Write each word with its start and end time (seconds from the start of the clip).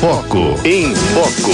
Foco. 0.00 0.38
Em 0.64 0.94
Foco. 0.94 1.50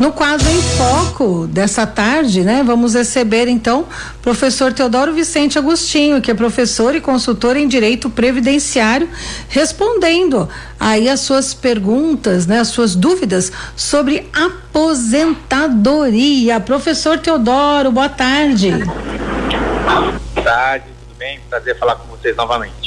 No 0.00 0.10
quadro 0.12 0.48
em 0.48 0.62
foco 0.62 1.46
dessa 1.46 1.86
tarde, 1.86 2.42
né, 2.42 2.62
vamos 2.64 2.94
receber 2.94 3.48
então 3.48 3.84
professor 4.22 4.72
Teodoro 4.72 5.12
Vicente 5.12 5.58
Agostinho, 5.58 6.22
que 6.22 6.30
é 6.30 6.34
professor 6.34 6.94
e 6.94 7.02
consultor 7.02 7.54
em 7.54 7.68
direito 7.68 8.08
previdenciário, 8.08 9.10
respondendo 9.50 10.48
aí 10.80 11.06
as 11.06 11.20
suas 11.20 11.52
perguntas, 11.52 12.46
né, 12.46 12.60
as 12.60 12.68
suas 12.68 12.96
dúvidas 12.96 13.52
sobre 13.76 14.26
aposentadoria. 14.32 16.58
Professor 16.60 17.18
Teodoro, 17.18 17.92
boa 17.92 18.08
tarde. 18.08 18.70
Boa 18.70 20.14
tarde, 20.42 20.86
tudo 21.06 21.18
bem? 21.18 21.38
Prazer 21.50 21.78
falar 21.78 21.96
com 21.96 22.08
vocês 22.08 22.34
novamente. 22.34 22.85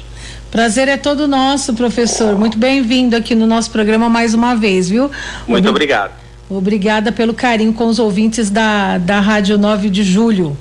Prazer 0.52 0.88
é 0.88 0.98
todo 0.98 1.28
nosso, 1.28 1.76
professor. 1.76 2.36
Muito 2.36 2.58
bem-vindo 2.58 3.16
aqui 3.16 3.36
no 3.36 3.46
nosso 3.46 3.70
programa 3.70 4.10
mais 4.10 4.34
uma 4.34 4.56
vez, 4.56 4.90
viu? 4.90 5.12
Muito 5.48 5.70
obrigado. 5.70 6.12
Obrigada 6.50 7.12
pelo 7.12 7.36
carinho 7.36 7.72
com 7.72 7.86
os 7.86 8.00
ouvintes 8.00 8.50
da, 8.50 8.98
da 8.98 9.20
Rádio 9.20 9.60
9 9.60 9.92
de 9.92 10.04
Julho. 10.04 10.58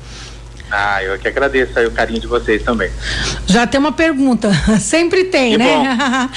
Ah, 0.71 1.03
eu 1.03 1.19
que 1.19 1.27
agradeço 1.27 1.79
aí 1.79 1.87
o 1.87 1.91
carinho 1.91 2.21
de 2.21 2.27
vocês 2.27 2.63
também. 2.63 2.91
Já 3.47 3.67
tem 3.67 3.81
uma 3.81 3.91
pergunta, 3.91 4.53
sempre 4.79 5.25
tem, 5.25 5.53
que 5.53 5.59
né? 5.59 6.29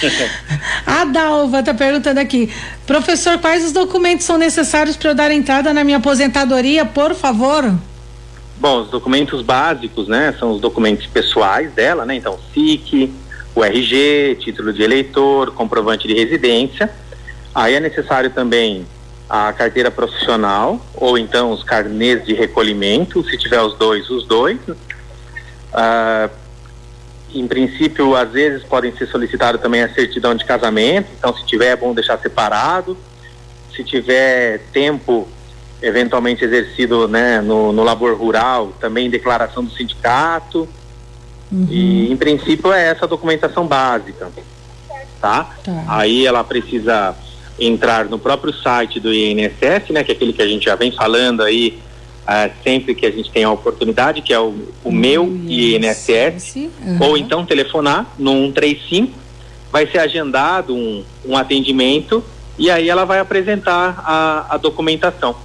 a 0.88 1.04
Dalva 1.12 1.60
está 1.60 1.74
perguntando 1.74 2.22
aqui, 2.22 2.50
professor, 2.88 3.38
quais 3.40 3.66
os 3.66 3.74
documentos 3.74 4.26
são 4.26 4.38
necessários 4.38 4.96
para 4.96 5.10
eu 5.10 5.16
dar 5.16 5.30
entrada 5.30 5.74
na 5.74 5.84
minha 5.84 5.98
aposentadoria, 5.98 6.86
por 6.86 7.14
favor? 7.14 7.74
Bom, 8.58 8.84
os 8.84 8.90
documentos 8.90 9.42
básicos, 9.42 10.08
né, 10.08 10.34
são 10.40 10.52
os 10.52 10.62
documentos 10.62 11.08
pessoais 11.08 11.74
dela, 11.74 12.06
né? 12.06 12.16
Então, 12.16 12.40
SIC, 12.54 13.12
o 13.54 13.64
RG, 13.64 14.38
título 14.40 14.72
de 14.72 14.82
eleitor, 14.82 15.52
comprovante 15.54 16.08
de 16.08 16.14
residência. 16.14 16.90
Aí 17.54 17.76
é 17.76 17.80
necessário 17.80 18.30
também 18.30 18.86
a 19.30 19.52
carteira 19.54 19.90
profissional 19.90 20.80
ou 20.94 21.18
então 21.18 21.52
os 21.52 21.64
carnês 21.64 22.26
de 22.26 22.34
recolhimento, 22.34 23.24
se 23.24 23.38
tiver 23.38 23.62
os 23.62 23.78
dois, 23.78 24.10
os 24.10 24.26
dois. 24.26 24.60
Ah, 25.74 26.30
em 27.34 27.48
princípio, 27.48 28.16
às 28.16 28.32
vezes 28.32 28.64
podem 28.64 28.96
ser 28.96 29.08
solicitados 29.08 29.62
também 29.62 29.82
a 29.82 29.94
certidão 29.94 30.36
de 30.36 30.44
casamento, 30.44 31.08
então 31.18 31.34
se 31.36 31.46
tiver 31.46 31.68
é 31.68 31.76
bom 31.76 31.94
deixar 31.94 32.18
separado. 32.20 32.98
Se 33.74 33.84
tiver 33.86 34.60
tempo 34.74 35.28
eventualmente 35.82 36.44
exercido 36.44 37.08
né, 37.08 37.42
no, 37.42 37.72
no 37.72 37.84
labor 37.84 38.16
rural, 38.16 38.74
também 38.80 39.10
declaração 39.10 39.64
do 39.64 39.72
sindicato. 39.72 40.68
Uhum. 41.52 41.68
E 41.70 42.12
em 42.12 42.18
princípio 42.18 42.72
é 42.72 42.90
essa 42.90 43.06
a 43.06 43.08
documentação 43.08 43.68
básica. 43.68 44.32
Tá? 45.20 45.50
tá? 45.64 45.84
Aí 45.88 46.26
ela 46.26 46.44
precisa 46.44 47.16
entrar 47.60 48.06
no 48.06 48.18
próprio 48.18 48.54
site 48.54 49.00
do 49.00 49.14
INSS, 49.14 49.90
né, 49.92 50.04
que 50.04 50.12
é 50.12 50.16
aquele 50.16 50.34
que 50.34 50.42
a 50.42 50.48
gente 50.48 50.66
já 50.66 50.76
vem 50.76 50.92
falando 50.92 51.44
aí 51.44 51.80
uh, 52.24 52.52
sempre 52.64 52.96
que 52.96 53.06
a 53.06 53.12
gente 53.12 53.30
tem 53.30 53.44
a 53.44 53.52
oportunidade, 53.52 54.22
que 54.22 54.34
é 54.34 54.40
o, 54.40 54.56
o 54.84 54.92
meu 54.92 55.28
INSS, 55.48 56.56
uhum. 56.56 56.98
ou 57.02 57.18
então 57.18 57.46
telefonar 57.46 58.08
no 58.18 58.32
135, 58.48 59.14
vai 59.72 59.86
ser 59.88 60.00
agendado 60.00 60.76
um, 60.76 61.04
um 61.26 61.38
atendimento 61.38 62.24
e 62.58 62.70
aí 62.70 62.90
ela 62.90 63.06
vai 63.06 63.20
apresentar 63.20 64.04
a, 64.06 64.56
a 64.56 64.58
documentação. 64.58 65.36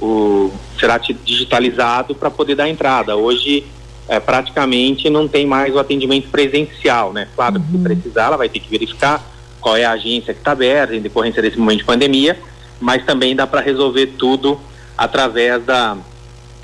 O, 0.00 0.52
será 0.78 0.98
digitalizado 0.98 2.14
para 2.14 2.30
poder 2.30 2.54
dar 2.54 2.68
entrada. 2.68 3.16
Hoje 3.16 3.64
é, 4.08 4.20
praticamente 4.20 5.10
não 5.10 5.26
tem 5.26 5.46
mais 5.46 5.74
o 5.74 5.78
atendimento 5.78 6.28
presencial, 6.28 7.12
né? 7.12 7.28
Claro, 7.34 7.56
uhum. 7.56 7.64
se 7.72 7.78
precisar, 7.78 8.26
ela 8.26 8.36
vai 8.36 8.48
ter 8.48 8.60
que 8.60 8.68
verificar 8.68 9.22
qual 9.60 9.76
é 9.76 9.84
a 9.84 9.92
agência 9.92 10.32
que 10.32 10.40
está 10.40 10.52
aberta 10.52 10.94
em 10.94 11.00
decorrência 11.00 11.42
desse 11.42 11.58
momento 11.58 11.78
de 11.78 11.84
pandemia, 11.84 12.38
mas 12.80 13.04
também 13.04 13.34
dá 13.34 13.46
para 13.46 13.60
resolver 13.60 14.06
tudo 14.18 14.60
através 14.96 15.64
da, 15.64 15.96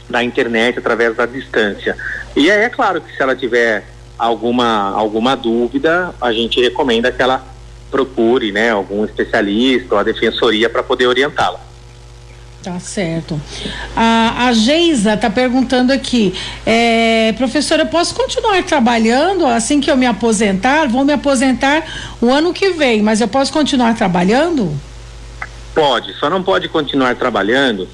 da 0.09 0.23
internet, 0.23 0.79
através 0.79 1.17
da 1.17 1.27
distância. 1.27 1.97
E 2.37 2.51
aí 2.51 2.63
é 2.63 2.69
claro 2.69 3.01
que 3.01 3.15
se 3.15 3.21
ela 3.21 3.35
tiver 3.35 3.85
alguma, 4.17 4.91
alguma 4.95 5.35
dúvida, 5.35 6.15
a 6.21 6.33
gente 6.33 6.61
recomenda 6.61 7.11
que 7.11 7.21
ela 7.21 7.45
procure 7.91 8.53
né, 8.53 8.71
algum 8.71 9.05
especialista 9.05 9.95
ou 9.95 10.01
a 10.01 10.03
defensoria 10.03 10.71
para 10.71 10.83
poder 10.83 11.07
orientá-la. 11.07 11.61
Tá 12.63 12.79
certo. 12.79 13.41
A, 13.97 14.47
a 14.47 14.53
Geisa 14.53 15.15
está 15.15 15.29
perguntando 15.29 15.93
aqui, 15.93 16.33
é, 16.65 17.33
professora, 17.33 17.83
eu 17.83 17.87
posso 17.87 18.15
continuar 18.15 18.63
trabalhando 18.63 19.45
assim 19.45 19.81
que 19.81 19.91
eu 19.91 19.97
me 19.97 20.07
aposentar? 20.07 20.87
Vou 20.87 21.05
me 21.05 21.13
aposentar 21.13 21.85
o 22.21 22.31
ano 22.31 22.53
que 22.53 22.71
vem, 22.71 23.03
mas 23.03 23.21
eu 23.21 23.27
posso 23.27 23.53
continuar 23.53 23.97
trabalhando? 23.97 24.73
Pode, 25.75 26.15
só 26.15 26.31
não 26.31 26.41
pode 26.41 26.69
continuar 26.69 27.17
trabalhando 27.17 27.89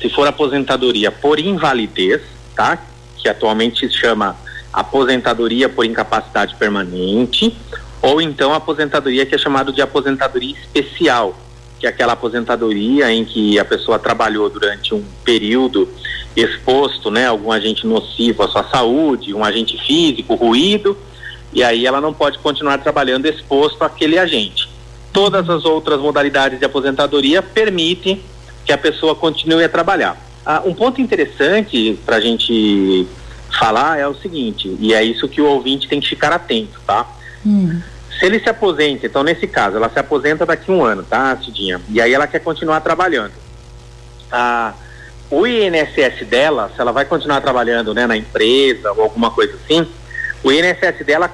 se 0.00 0.08
for 0.08 0.28
aposentadoria 0.28 1.10
por 1.10 1.40
invalidez, 1.40 2.20
tá? 2.54 2.78
Que 3.16 3.28
atualmente 3.28 3.88
se 3.88 3.98
chama 3.98 4.36
aposentadoria 4.72 5.68
por 5.68 5.84
incapacidade 5.84 6.54
permanente, 6.54 7.56
ou 8.00 8.20
então 8.20 8.54
aposentadoria 8.54 9.26
que 9.26 9.34
é 9.34 9.38
chamado 9.38 9.72
de 9.72 9.82
aposentadoria 9.82 10.54
especial 10.56 11.36
que 11.82 11.86
aquela 11.88 12.12
aposentadoria 12.12 13.12
em 13.12 13.24
que 13.24 13.58
a 13.58 13.64
pessoa 13.64 13.98
trabalhou 13.98 14.48
durante 14.48 14.94
um 14.94 15.02
período 15.24 15.88
exposto, 16.36 17.10
né, 17.10 17.26
algum 17.26 17.50
agente 17.50 17.84
nocivo 17.84 18.44
à 18.44 18.48
sua 18.48 18.62
saúde, 18.70 19.34
um 19.34 19.44
agente 19.44 19.76
físico, 19.84 20.36
ruído, 20.36 20.96
e 21.52 21.60
aí 21.60 21.84
ela 21.84 22.00
não 22.00 22.14
pode 22.14 22.38
continuar 22.38 22.78
trabalhando 22.78 23.26
exposto 23.26 23.82
àquele 23.82 24.16
agente. 24.16 24.68
Todas 25.12 25.50
as 25.50 25.64
outras 25.64 25.98
modalidades 26.00 26.60
de 26.60 26.64
aposentadoria 26.64 27.42
permitem 27.42 28.22
que 28.64 28.72
a 28.72 28.78
pessoa 28.78 29.16
continue 29.16 29.64
a 29.64 29.68
trabalhar. 29.68 30.16
Ah, 30.46 30.62
um 30.64 30.72
ponto 30.72 31.00
interessante 31.00 31.98
para 32.06 32.14
a 32.14 32.20
gente 32.20 33.08
falar 33.58 33.98
é 33.98 34.06
o 34.06 34.14
seguinte, 34.14 34.72
e 34.78 34.94
é 34.94 35.02
isso 35.02 35.28
que 35.28 35.40
o 35.40 35.46
ouvinte 35.46 35.88
tem 35.88 36.00
que 36.00 36.08
ficar 36.08 36.32
atento, 36.32 36.80
tá? 36.86 37.10
Hum. 37.44 37.80
Se 38.22 38.26
ele 38.26 38.38
se 38.38 38.48
aposenta, 38.48 39.04
então 39.04 39.24
nesse 39.24 39.48
caso, 39.48 39.76
ela 39.76 39.90
se 39.90 39.98
aposenta 39.98 40.46
daqui 40.46 40.70
a 40.70 40.74
um 40.74 40.84
ano, 40.84 41.02
tá, 41.02 41.36
Cidinha? 41.38 41.80
E 41.88 42.00
aí 42.00 42.14
ela 42.14 42.28
quer 42.28 42.38
continuar 42.38 42.80
trabalhando. 42.80 43.32
Ah, 44.30 44.74
o 45.28 45.44
INSS 45.44 46.24
dela, 46.28 46.70
se 46.72 46.80
ela 46.80 46.92
vai 46.92 47.04
continuar 47.04 47.40
trabalhando 47.40 47.92
né, 47.92 48.06
na 48.06 48.16
empresa 48.16 48.92
ou 48.92 49.02
alguma 49.02 49.32
coisa 49.32 49.56
assim, 49.56 49.88
o 50.40 50.52
INSS 50.52 51.04
dela 51.04 51.32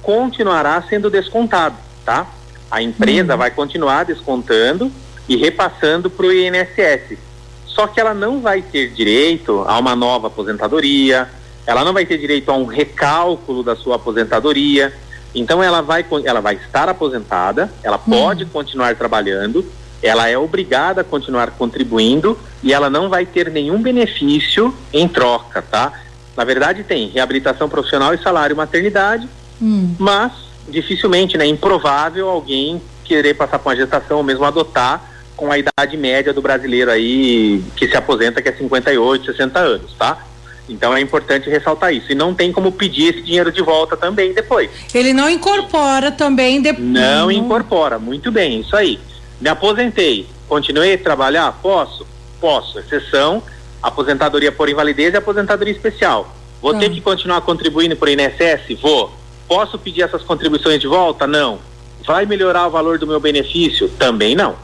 continuará 0.00 0.82
sendo 0.88 1.10
descontado, 1.10 1.76
tá? 2.06 2.26
A 2.70 2.80
empresa 2.80 3.32
uhum. 3.32 3.38
vai 3.38 3.50
continuar 3.50 4.06
descontando 4.06 4.90
e 5.28 5.36
repassando 5.36 6.08
para 6.08 6.24
o 6.24 6.32
INSS. 6.32 7.18
Só 7.66 7.86
que 7.86 8.00
ela 8.00 8.14
não 8.14 8.40
vai 8.40 8.62
ter 8.62 8.94
direito 8.94 9.62
a 9.68 9.78
uma 9.78 9.94
nova 9.94 10.28
aposentadoria, 10.28 11.28
ela 11.66 11.84
não 11.84 11.92
vai 11.92 12.06
ter 12.06 12.16
direito 12.16 12.50
a 12.50 12.56
um 12.56 12.64
recálculo 12.64 13.62
da 13.62 13.76
sua 13.76 13.96
aposentadoria 13.96 14.90
então 15.38 15.62
ela 15.62 15.80
vai, 15.80 16.04
ela 16.24 16.40
vai 16.40 16.54
estar 16.54 16.88
aposentada, 16.88 17.70
ela 17.82 17.96
hum. 17.96 18.10
pode 18.10 18.44
continuar 18.46 18.94
trabalhando, 18.96 19.64
ela 20.02 20.28
é 20.28 20.38
obrigada 20.38 21.00
a 21.00 21.04
continuar 21.04 21.50
contribuindo 21.52 22.38
e 22.62 22.72
ela 22.72 22.88
não 22.88 23.08
vai 23.08 23.26
ter 23.26 23.50
nenhum 23.50 23.80
benefício 23.82 24.74
em 24.92 25.08
troca, 25.08 25.62
tá? 25.62 25.92
Na 26.36 26.44
verdade 26.44 26.84
tem 26.84 27.08
reabilitação 27.08 27.68
profissional 27.68 28.14
e 28.14 28.18
salário 28.18 28.56
maternidade, 28.56 29.28
hum. 29.60 29.94
mas 29.98 30.32
dificilmente, 30.68 31.36
né, 31.36 31.46
improvável 31.46 32.28
alguém 32.28 32.80
querer 33.04 33.34
passar 33.34 33.58
por 33.58 33.70
uma 33.70 33.76
gestação 33.76 34.18
ou 34.18 34.22
mesmo 34.22 34.44
adotar 34.44 35.02
com 35.34 35.50
a 35.50 35.58
idade 35.58 35.96
média 35.96 36.32
do 36.32 36.42
brasileiro 36.42 36.90
aí 36.90 37.62
que 37.76 37.88
se 37.88 37.96
aposenta 37.96 38.42
que 38.42 38.48
é 38.48 38.52
58, 38.52 39.24
60 39.24 39.58
anos, 39.58 39.92
tá? 39.94 40.27
Então 40.68 40.94
é 40.94 41.00
importante 41.00 41.48
ressaltar 41.48 41.92
isso. 41.92 42.12
E 42.12 42.14
não 42.14 42.34
tem 42.34 42.52
como 42.52 42.72
pedir 42.72 43.14
esse 43.14 43.22
dinheiro 43.22 43.50
de 43.50 43.62
volta 43.62 43.96
também 43.96 44.32
depois. 44.32 44.70
Ele 44.92 45.12
não 45.12 45.28
incorpora 45.28 46.10
também 46.12 46.60
depois. 46.60 46.86
Não 46.86 47.30
incorpora, 47.30 47.98
muito 47.98 48.30
bem, 48.30 48.60
isso 48.60 48.76
aí. 48.76 48.98
Me 49.40 49.48
aposentei, 49.48 50.26
continuei 50.48 50.94
a 50.94 50.98
trabalhar? 50.98 51.52
Posso? 51.62 52.06
Posso. 52.40 52.78
Exceção, 52.78 53.42
aposentadoria 53.82 54.52
por 54.52 54.68
invalidez 54.68 55.14
e 55.14 55.16
aposentadoria 55.16 55.72
especial. 55.72 56.34
Vou 56.60 56.72
tá. 56.72 56.80
ter 56.80 56.90
que 56.90 57.00
continuar 57.00 57.40
contribuindo 57.42 57.96
para 57.96 58.08
o 58.08 58.12
INSS? 58.12 58.80
Vou. 58.80 59.12
Posso 59.46 59.78
pedir 59.78 60.02
essas 60.02 60.22
contribuições 60.22 60.80
de 60.80 60.86
volta? 60.86 61.26
Não. 61.26 61.58
Vai 62.06 62.26
melhorar 62.26 62.66
o 62.66 62.70
valor 62.70 62.98
do 62.98 63.06
meu 63.06 63.20
benefício? 63.20 63.88
Também 63.90 64.34
não. 64.34 64.56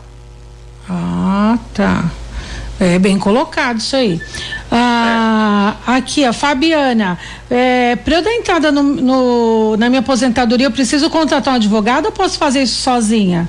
Ah, 0.88 1.58
tá. 1.72 2.10
É 2.80 2.98
bem 2.98 3.18
colocado 3.18 3.78
isso 3.78 3.96
aí. 3.96 4.20
Ah. 4.76 5.76
Aqui, 5.86 6.24
a 6.24 6.32
Fabiana. 6.32 7.18
É, 7.50 7.96
Para 7.96 8.16
eu 8.16 8.22
dar 8.22 8.32
entrada 8.32 8.72
no, 8.72 8.82
no, 8.82 9.76
na 9.76 9.88
minha 9.88 10.00
aposentadoria, 10.00 10.66
eu 10.66 10.70
preciso 10.70 11.10
contratar 11.10 11.54
um 11.54 11.56
advogado 11.56 12.06
ou 12.06 12.12
posso 12.12 12.38
fazer 12.38 12.62
isso 12.62 12.80
sozinha? 12.80 13.48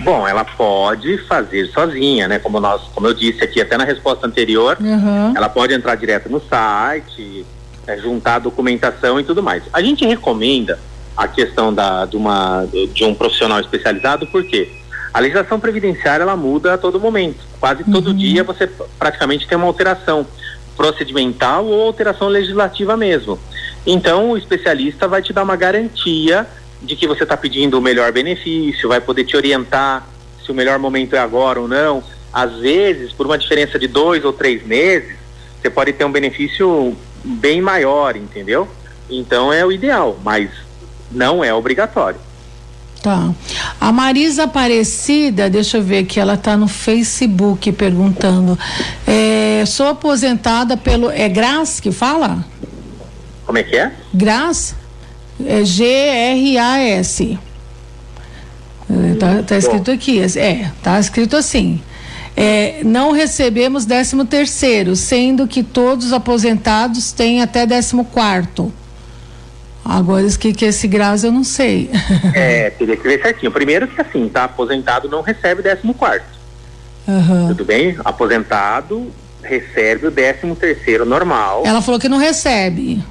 Bom, 0.00 0.26
ela 0.26 0.44
pode 0.44 1.18
fazer 1.26 1.66
sozinha, 1.66 2.26
né? 2.28 2.38
Como 2.38 2.58
nós, 2.60 2.82
como 2.94 3.06
eu 3.06 3.14
disse 3.14 3.42
aqui 3.42 3.60
até 3.60 3.76
na 3.76 3.84
resposta 3.84 4.26
anterior, 4.26 4.76
uhum. 4.80 5.36
ela 5.36 5.48
pode 5.48 5.74
entrar 5.74 5.94
direto 5.96 6.30
no 6.30 6.40
site, 6.40 7.44
é, 7.86 7.98
juntar 7.98 8.36
a 8.36 8.38
documentação 8.38 9.20
e 9.20 9.24
tudo 9.24 9.42
mais. 9.42 9.62
A 9.72 9.82
gente 9.82 10.06
recomenda 10.06 10.78
a 11.16 11.28
questão 11.28 11.72
da, 11.72 12.06
de, 12.06 12.16
uma, 12.16 12.66
de 12.92 13.04
um 13.04 13.14
profissional 13.14 13.60
especializado, 13.60 14.26
por 14.26 14.44
quê? 14.44 14.70
A 15.14 15.20
legislação 15.20 15.60
previdenciária 15.60 16.24
ela 16.24 16.36
muda 16.36 16.74
a 16.74 16.78
todo 16.78 16.98
momento. 16.98 17.38
Quase 17.60 17.84
todo 17.84 18.08
uhum. 18.08 18.16
dia 18.16 18.42
você 18.42 18.68
praticamente 18.98 19.46
tem 19.46 19.56
uma 19.56 19.68
alteração 19.68 20.26
procedimental 20.76 21.64
ou 21.66 21.86
alteração 21.86 22.26
legislativa 22.26 22.96
mesmo. 22.96 23.38
Então 23.86 24.32
o 24.32 24.36
especialista 24.36 25.06
vai 25.06 25.22
te 25.22 25.32
dar 25.32 25.44
uma 25.44 25.54
garantia 25.54 26.44
de 26.82 26.96
que 26.96 27.06
você 27.06 27.22
está 27.22 27.36
pedindo 27.36 27.78
o 27.78 27.80
melhor 27.80 28.10
benefício, 28.10 28.88
vai 28.88 29.00
poder 29.00 29.24
te 29.24 29.36
orientar 29.36 30.04
se 30.44 30.50
o 30.50 30.54
melhor 30.54 30.80
momento 30.80 31.14
é 31.14 31.20
agora 31.20 31.60
ou 31.60 31.68
não. 31.68 32.02
Às 32.32 32.56
vezes, 32.56 33.12
por 33.12 33.26
uma 33.26 33.38
diferença 33.38 33.78
de 33.78 33.86
dois 33.86 34.24
ou 34.24 34.32
três 34.32 34.66
meses, 34.66 35.16
você 35.62 35.70
pode 35.70 35.92
ter 35.92 36.04
um 36.04 36.10
benefício 36.10 36.96
bem 37.24 37.62
maior, 37.62 38.16
entendeu? 38.16 38.68
Então 39.08 39.52
é 39.52 39.64
o 39.64 39.70
ideal, 39.70 40.18
mas 40.24 40.50
não 41.08 41.44
é 41.44 41.54
obrigatório. 41.54 42.18
Tá. 43.04 43.34
A 43.78 43.92
Marisa 43.92 44.44
Aparecida, 44.44 45.50
deixa 45.50 45.76
eu 45.76 45.82
ver 45.82 45.98
aqui, 45.98 46.18
ela 46.18 46.36
está 46.36 46.56
no 46.56 46.66
Facebook 46.66 47.70
perguntando. 47.72 48.58
É, 49.06 49.62
sou 49.66 49.88
aposentada 49.88 50.74
pelo. 50.74 51.10
É 51.10 51.28
Gras 51.28 51.80
que 51.80 51.92
fala? 51.92 52.42
Como 53.44 53.58
é 53.58 53.62
que 53.62 53.76
é? 53.76 53.92
Gras? 54.14 54.74
É 55.44 55.62
G-R-A-S. 55.66 57.38
É, 58.88 59.14
tá, 59.16 59.42
tá 59.42 59.58
escrito 59.58 59.90
aqui. 59.90 60.22
É, 60.38 60.70
tá 60.82 60.98
escrito 60.98 61.36
assim. 61.36 61.82
É, 62.34 62.80
não 62.84 63.12
recebemos 63.12 63.84
13 63.84 64.24
terceiro, 64.24 64.96
sendo 64.96 65.46
que 65.46 65.62
todos 65.62 66.06
os 66.06 66.12
aposentados 66.14 67.12
têm 67.12 67.42
até 67.42 67.66
14 67.66 68.02
quarto. 68.10 68.72
Agora, 69.84 70.26
o 70.26 70.38
que, 70.38 70.52
que 70.52 70.64
é 70.64 70.68
esse 70.68 70.88
grau 70.88 71.14
eu 71.22 71.30
não 71.30 71.44
sei. 71.44 71.90
É, 72.34 72.70
teria 72.78 72.96
que 72.96 73.02
ver 73.02 73.20
certinho. 73.20 73.52
Primeiro 73.52 73.86
que 73.86 74.00
assim, 74.00 74.28
tá? 74.28 74.44
Aposentado 74.44 75.08
não 75.08 75.20
recebe 75.20 75.62
14 75.62 75.94
quarto. 75.94 76.24
Uhum. 77.06 77.48
Tudo 77.48 77.64
bem? 77.66 77.96
Aposentado 78.02 79.12
recebe 79.42 80.06
o 80.06 80.10
13 80.10 80.54
terceiro 80.54 81.04
normal. 81.04 81.62
Ela 81.66 81.82
falou 81.82 82.00
que 82.00 82.08
não 82.08 82.16
recebe. 82.16 83.02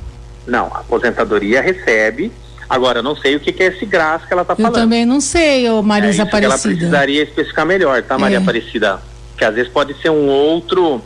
Não, 0.47 0.65
aposentadoria 0.65 1.61
recebe. 1.61 2.31
Agora, 2.67 3.03
não 3.03 3.15
sei 3.15 3.35
o 3.35 3.39
que, 3.39 3.51
que 3.51 3.61
é 3.61 3.67
esse 3.67 3.85
graça 3.85 4.25
que 4.25 4.33
ela 4.33 4.41
está 4.41 4.55
falando. 4.55 4.75
Eu 4.75 4.81
também 4.81 5.05
não 5.05 5.21
sei, 5.21 5.69
ô 5.69 5.83
Marisa 5.83 6.23
é 6.23 6.25
Aparecida. 6.25 6.53
ela 6.53 6.59
precisaria 6.59 7.23
especificar 7.23 7.65
melhor, 7.67 8.01
tá, 8.01 8.17
Maria 8.17 8.37
é. 8.37 8.41
Aparecida? 8.41 8.99
Que 9.37 9.45
às 9.45 9.53
vezes 9.53 9.71
pode 9.71 9.93
ser 10.01 10.09
um 10.09 10.27
outro 10.27 11.01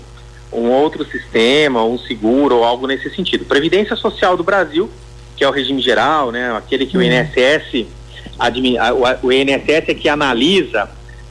um 0.52 0.70
outro 0.70 1.06
sistema, 1.06 1.84
um 1.84 1.98
seguro 1.98 2.56
ou 2.56 2.64
algo 2.64 2.88
nesse 2.88 3.10
sentido. 3.14 3.44
Previdência 3.44 3.98
Social 3.98 4.38
do 4.38 4.46
Brasil 4.46 4.90
que 5.38 5.44
é 5.44 5.48
o 5.48 5.52
regime 5.52 5.82
geral, 5.82 6.32
né? 6.32 6.52
Aquele 6.58 6.86
que 6.86 6.98
o 6.98 7.00
uhum. 7.00 7.06
INSS, 7.06 7.86
o, 9.24 9.32
INSS 9.32 9.90
é 9.90 9.94
que 9.94 10.10
analisa 10.10 10.90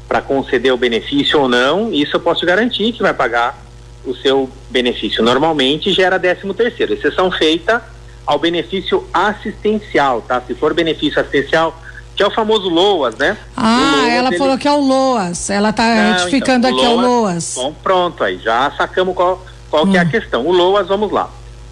para 0.09 0.23
conceder 0.23 0.73
o 0.73 0.77
benefício 0.77 1.41
ou 1.41 1.49
não, 1.49 1.93
isso 1.93 2.17
eu 2.17 2.21
posso 2.21 2.47
garantir 2.47 2.93
que 2.93 3.03
vai 3.03 3.13
pagar 3.13 3.59
o 4.05 4.15
seu 4.15 4.49
benefício. 4.71 5.23
Normalmente 5.23 5.93
gera 5.93 6.19
13 6.19 6.55
terceiro, 6.55 6.95
exceção 6.95 7.31
feita 7.33 7.83
ao 8.25 8.39
benefício 8.39 9.05
assistencial, 9.13 10.23
tá? 10.23 10.41
Se 10.47 10.55
for 10.55 10.73
benefício 10.73 11.21
assistencial, 11.21 11.77
que 12.15 12.23
é 12.23 12.27
o 12.27 12.31
famoso 12.31 12.69
LOAS, 12.69 13.17
né? 13.17 13.37
Ah, 13.57 13.95
LOAS, 13.97 14.09
ela 14.09 14.29
ele... 14.29 14.39
falou 14.39 14.59
que 14.59 14.69
é 14.69 14.73
o 14.73 14.81
LOAS, 14.81 15.51
ela 15.51 15.71
está 15.71 16.15
retificando 16.15 16.69
então, 16.69 16.79
aqui 16.79 16.87
LOAS, 16.87 17.03
é 17.03 17.07
o 17.07 17.21
LOAS. 17.21 17.55
Bom, 17.57 17.75
pronto 17.83 18.25
aí, 18.25 18.39
já 18.39 18.71
sacamos 18.77 19.15
qual, 19.15 19.45
qual 19.69 19.85
hum. 19.85 19.91
que 19.91 19.97
é 19.97 20.01
a 20.01 20.05
hum. 20.05 20.09
questão. 20.09 20.47
O 20.47 20.53
LOAS, 20.53 20.87
vamos 20.87 21.11
lá. 21.11 21.29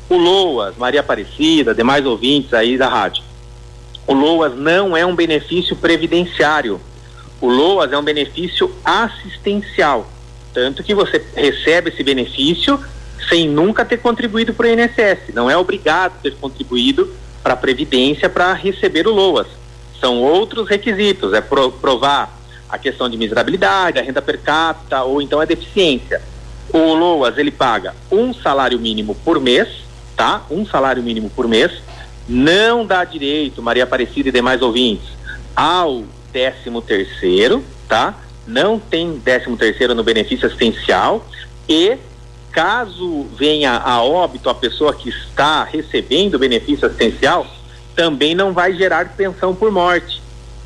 O 0.08 0.16
LOAS, 0.16 0.76
Maria 0.76 1.00
Aparecida, 1.00 1.74
demais 1.74 2.04
ouvintes 2.04 2.52
aí 2.52 2.76
da 2.76 2.88
rádio. 2.88 3.22
O 4.06 4.12
LOAS 4.12 4.54
não 4.54 4.96
é 4.96 5.04
um 5.04 5.14
benefício 5.14 5.74
previdenciário. 5.76 6.80
O 7.40 7.48
LOAS 7.48 7.90
é 7.92 7.98
um 7.98 8.02
benefício 8.02 8.74
assistencial. 8.84 10.06
Tanto 10.52 10.82
que 10.82 10.94
você 10.94 11.24
recebe 11.34 11.88
esse 11.88 12.02
benefício 12.02 12.78
sem 13.28 13.48
nunca 13.48 13.84
ter 13.84 13.96
contribuído 13.96 14.52
para 14.52 14.66
o 14.66 14.70
INSS. 14.70 15.34
Não 15.34 15.50
é 15.50 15.56
obrigado 15.56 16.12
a 16.18 16.22
ter 16.22 16.34
contribuído 16.36 17.10
para 17.42 17.54
a 17.54 17.56
Previdência 17.56 18.28
para 18.28 18.52
receber 18.52 19.06
o 19.06 19.12
LOAS. 19.12 19.46
São 20.00 20.22
outros 20.22 20.68
requisitos. 20.68 21.32
É 21.32 21.40
provar 21.40 22.38
a 22.68 22.76
questão 22.76 23.08
de 23.08 23.16
miserabilidade, 23.16 23.98
a 23.98 24.02
renda 24.02 24.20
per 24.20 24.38
capita 24.38 25.02
ou 25.02 25.22
então 25.22 25.40
a 25.40 25.44
deficiência. 25.46 26.20
O 26.72 26.92
LOAS 26.92 27.38
ele 27.38 27.50
paga 27.50 27.94
um 28.10 28.34
salário 28.34 28.78
mínimo 28.78 29.14
por 29.14 29.40
mês 29.40 29.83
tá? 30.16 30.44
Um 30.50 30.66
salário 30.66 31.02
mínimo 31.02 31.30
por 31.30 31.48
mês, 31.48 31.72
não 32.28 32.86
dá 32.86 33.04
direito, 33.04 33.62
Maria 33.62 33.84
Aparecida 33.84 34.28
e 34.28 34.32
demais 34.32 34.62
ouvintes, 34.62 35.08
ao 35.54 36.04
décimo 36.32 36.80
terceiro, 36.80 37.62
tá? 37.88 38.18
Não 38.46 38.78
tem 38.78 39.18
décimo 39.18 39.56
terceiro 39.56 39.94
no 39.94 40.02
benefício 40.02 40.46
assistencial 40.46 41.26
e 41.68 41.96
caso 42.50 43.26
venha 43.36 43.78
a 43.78 44.02
óbito 44.02 44.48
a 44.48 44.54
pessoa 44.54 44.94
que 44.94 45.08
está 45.08 45.64
recebendo 45.64 46.38
benefício 46.38 46.86
assistencial, 46.86 47.46
também 47.96 48.34
não 48.34 48.52
vai 48.52 48.74
gerar 48.74 49.16
pensão 49.16 49.54
por 49.54 49.72
morte. 49.72 50.22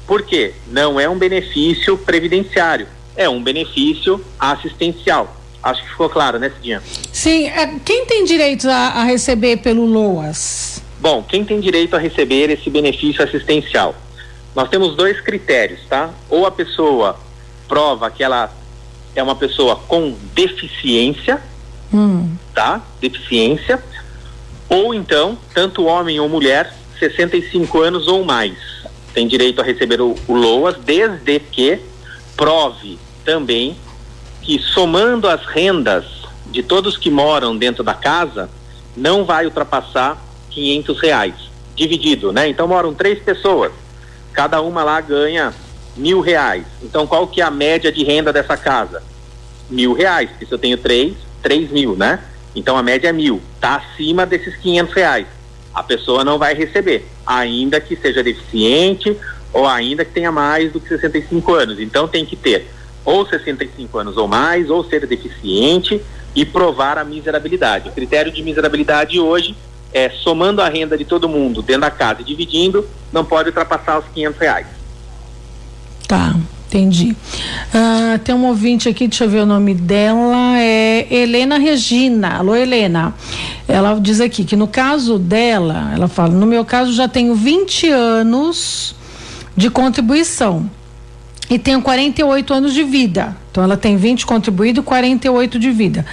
Por 0.06 0.22
quê? 0.22 0.54
Não 0.66 1.00
é 1.00 1.08
um 1.08 1.18
benefício 1.18 1.96
previdenciário, 1.96 2.86
é 3.16 3.28
um 3.28 3.42
benefício 3.42 4.22
assistencial. 4.38 5.37
Acho 5.70 5.82
que 5.82 5.90
ficou 5.90 6.08
claro, 6.08 6.38
né, 6.38 6.50
Cidinha? 6.50 6.82
Sim. 7.12 7.46
É, 7.48 7.66
quem 7.84 8.06
tem 8.06 8.24
direito 8.24 8.68
a, 8.68 8.88
a 8.88 9.04
receber 9.04 9.58
pelo 9.58 9.84
LOAS? 9.84 10.82
Bom, 11.00 11.22
quem 11.22 11.44
tem 11.44 11.60
direito 11.60 11.94
a 11.94 11.98
receber 11.98 12.50
esse 12.50 12.68
benefício 12.70 13.22
assistencial? 13.22 13.94
Nós 14.54 14.68
temos 14.68 14.96
dois 14.96 15.20
critérios, 15.20 15.80
tá? 15.88 16.10
Ou 16.28 16.46
a 16.46 16.50
pessoa 16.50 17.18
prova 17.68 18.10
que 18.10 18.24
ela 18.24 18.52
é 19.14 19.22
uma 19.22 19.36
pessoa 19.36 19.76
com 19.76 20.16
deficiência, 20.34 21.40
hum. 21.92 22.34
tá? 22.54 22.82
Deficiência. 23.00 23.82
Ou 24.68 24.92
então, 24.94 25.38
tanto 25.54 25.84
homem 25.84 26.18
ou 26.18 26.28
mulher, 26.28 26.74
65 26.98 27.80
anos 27.80 28.08
ou 28.08 28.24
mais, 28.24 28.56
tem 29.14 29.28
direito 29.28 29.60
a 29.60 29.64
receber 29.64 30.00
o, 30.00 30.14
o 30.26 30.34
LOAS, 30.34 30.76
desde 30.84 31.38
que 31.40 31.78
prove 32.36 32.98
também 33.24 33.76
que 34.48 34.58
somando 34.58 35.28
as 35.28 35.44
rendas 35.44 36.06
de 36.46 36.62
todos 36.62 36.96
que 36.96 37.10
moram 37.10 37.54
dentro 37.54 37.84
da 37.84 37.92
casa, 37.92 38.48
não 38.96 39.22
vai 39.22 39.44
ultrapassar 39.44 40.16
500 40.48 41.00
reais, 41.02 41.34
dividido, 41.76 42.32
né? 42.32 42.48
Então 42.48 42.66
moram 42.66 42.94
três 42.94 43.18
pessoas, 43.18 43.70
cada 44.32 44.62
uma 44.62 44.82
lá 44.82 45.02
ganha 45.02 45.52
mil 45.94 46.22
reais. 46.22 46.64
Então 46.82 47.06
qual 47.06 47.26
que 47.26 47.42
é 47.42 47.44
a 47.44 47.50
média 47.50 47.92
de 47.92 48.02
renda 48.02 48.32
dessa 48.32 48.56
casa? 48.56 49.02
Mil 49.68 49.92
reais, 49.92 50.30
porque 50.30 50.46
se 50.46 50.52
eu 50.52 50.58
tenho 50.58 50.78
três, 50.78 51.12
três 51.42 51.70
mil, 51.70 51.94
né? 51.94 52.18
Então 52.54 52.74
a 52.74 52.82
média 52.82 53.08
é 53.08 53.12
mil, 53.12 53.42
tá 53.60 53.76
acima 53.76 54.24
desses 54.24 54.56
500 54.56 54.94
reais. 54.94 55.26
A 55.74 55.82
pessoa 55.82 56.24
não 56.24 56.38
vai 56.38 56.54
receber, 56.54 57.06
ainda 57.26 57.82
que 57.82 57.94
seja 57.96 58.22
deficiente 58.22 59.14
ou 59.52 59.66
ainda 59.66 60.06
que 60.06 60.12
tenha 60.12 60.32
mais 60.32 60.72
do 60.72 60.80
que 60.80 60.88
65 60.88 61.52
anos. 61.52 61.78
Então 61.78 62.08
tem 62.08 62.24
que 62.24 62.34
ter 62.34 62.77
ou 63.08 63.26
65 63.26 63.96
anos 63.96 64.18
ou 64.18 64.28
mais, 64.28 64.68
ou 64.68 64.84
ser 64.84 65.06
deficiente 65.06 65.98
e 66.36 66.44
provar 66.44 66.98
a 66.98 67.04
miserabilidade. 67.04 67.88
O 67.88 67.92
critério 67.92 68.30
de 68.30 68.42
miserabilidade 68.42 69.18
hoje 69.18 69.56
é 69.94 70.10
somando 70.10 70.60
a 70.60 70.68
renda 70.68 70.96
de 70.98 71.06
todo 71.06 71.26
mundo 71.26 71.62
dentro 71.62 71.80
da 71.80 71.90
casa 71.90 72.20
e 72.20 72.24
dividindo, 72.24 72.86
não 73.10 73.24
pode 73.24 73.48
ultrapassar 73.48 73.98
os 73.98 74.04
500 74.12 74.38
reais. 74.38 74.66
Tá, 76.06 76.36
entendi. 76.66 77.16
Uh, 77.72 78.18
tem 78.18 78.34
um 78.34 78.44
ouvinte 78.44 78.90
aqui, 78.90 79.08
deixa 79.08 79.24
eu 79.24 79.30
ver 79.30 79.40
o 79.40 79.46
nome 79.46 79.72
dela, 79.72 80.58
é 80.58 81.06
Helena 81.10 81.56
Regina. 81.56 82.36
Alô, 82.36 82.54
Helena. 82.54 83.14
Ela 83.66 83.98
diz 83.98 84.20
aqui 84.20 84.44
que 84.44 84.54
no 84.54 84.68
caso 84.68 85.18
dela, 85.18 85.92
ela 85.94 86.08
fala, 86.08 86.34
no 86.34 86.44
meu 86.44 86.62
caso 86.62 86.92
já 86.92 87.08
tenho 87.08 87.34
20 87.34 87.88
anos 87.88 88.94
de 89.56 89.70
contribuição 89.70 90.70
e 91.50 91.58
tenho 91.58 91.80
48 91.80 92.52
anos 92.52 92.74
de 92.74 92.84
vida. 92.84 93.36
Então 93.50 93.64
ela 93.64 93.76
tem 93.76 93.96
20 93.96 94.26
contribuído, 94.26 94.82
48 94.82 95.58
de 95.58 95.70
vida. 95.70 96.04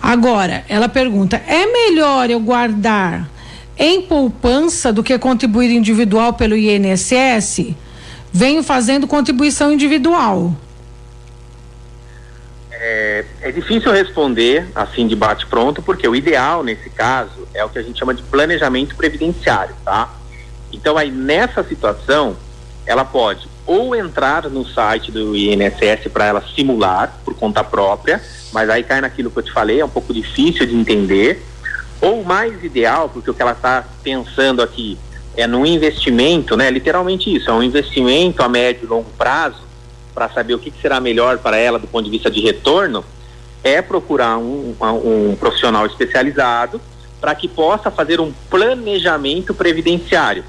Agora, 0.00 0.64
ela 0.68 0.88
pergunta: 0.88 1.40
é 1.46 1.66
melhor 1.66 2.28
eu 2.30 2.40
guardar 2.40 3.30
em 3.78 4.02
poupança 4.02 4.92
do 4.92 5.02
que 5.02 5.16
contribuir 5.18 5.70
individual 5.70 6.32
pelo 6.32 6.56
INSS? 6.56 7.74
Venho 8.32 8.62
fazendo 8.62 9.06
contribuição 9.06 9.72
individual. 9.72 10.54
É, 12.72 13.24
é 13.42 13.52
difícil 13.52 13.92
responder 13.92 14.66
assim 14.74 15.06
de 15.06 15.14
bate 15.14 15.46
pronto, 15.46 15.80
porque 15.80 16.08
o 16.08 16.16
ideal 16.16 16.64
nesse 16.64 16.90
caso 16.90 17.46
é 17.54 17.64
o 17.64 17.68
que 17.68 17.78
a 17.78 17.82
gente 17.82 17.96
chama 17.96 18.12
de 18.12 18.22
planejamento 18.22 18.96
previdenciário, 18.96 19.76
tá? 19.84 20.12
Então 20.72 20.98
aí 20.98 21.10
nessa 21.10 21.62
situação, 21.62 22.36
ela 22.84 23.04
pode 23.04 23.51
ou 23.66 23.94
entrar 23.94 24.48
no 24.50 24.66
site 24.66 25.12
do 25.12 25.36
INSS 25.36 26.10
para 26.12 26.26
ela 26.26 26.44
simular 26.54 27.20
por 27.24 27.34
conta 27.34 27.62
própria, 27.62 28.20
mas 28.52 28.68
aí 28.68 28.82
cai 28.82 29.00
naquilo 29.00 29.30
que 29.30 29.38
eu 29.38 29.42
te 29.42 29.52
falei, 29.52 29.80
é 29.80 29.84
um 29.84 29.88
pouco 29.88 30.12
difícil 30.12 30.66
de 30.66 30.74
entender. 30.74 31.44
Ou 32.00 32.24
mais 32.24 32.64
ideal, 32.64 33.08
porque 33.08 33.30
o 33.30 33.34
que 33.34 33.40
ela 33.40 33.52
está 33.52 33.84
pensando 34.02 34.60
aqui, 34.60 34.98
é 35.36 35.46
num 35.46 35.64
investimento, 35.64 36.56
né? 36.56 36.68
Literalmente 36.68 37.34
isso, 37.34 37.48
é 37.48 37.52
um 37.52 37.62
investimento 37.62 38.42
a 38.42 38.48
médio 38.48 38.84
e 38.84 38.86
longo 38.86 39.08
prazo 39.16 39.62
para 40.12 40.28
saber 40.28 40.54
o 40.54 40.58
que, 40.58 40.70
que, 40.70 40.80
será 40.80 41.00
melhor 41.00 41.38
para 41.38 41.56
ela 41.56 41.78
do 41.78 41.86
ponto 41.86 42.04
de 42.04 42.10
vista 42.10 42.30
de 42.30 42.40
retorno, 42.40 43.04
é 43.64 43.80
procurar 43.80 44.36
um, 44.36 44.74
um 44.80 45.36
profissional 45.38 45.86
especializado 45.86 46.80
para 47.20 47.34
que 47.34 47.46
possa 47.46 47.90
fazer 47.90 48.20
um 48.20 48.32
planejamento 48.50 49.54
previdenciário. 49.54 50.44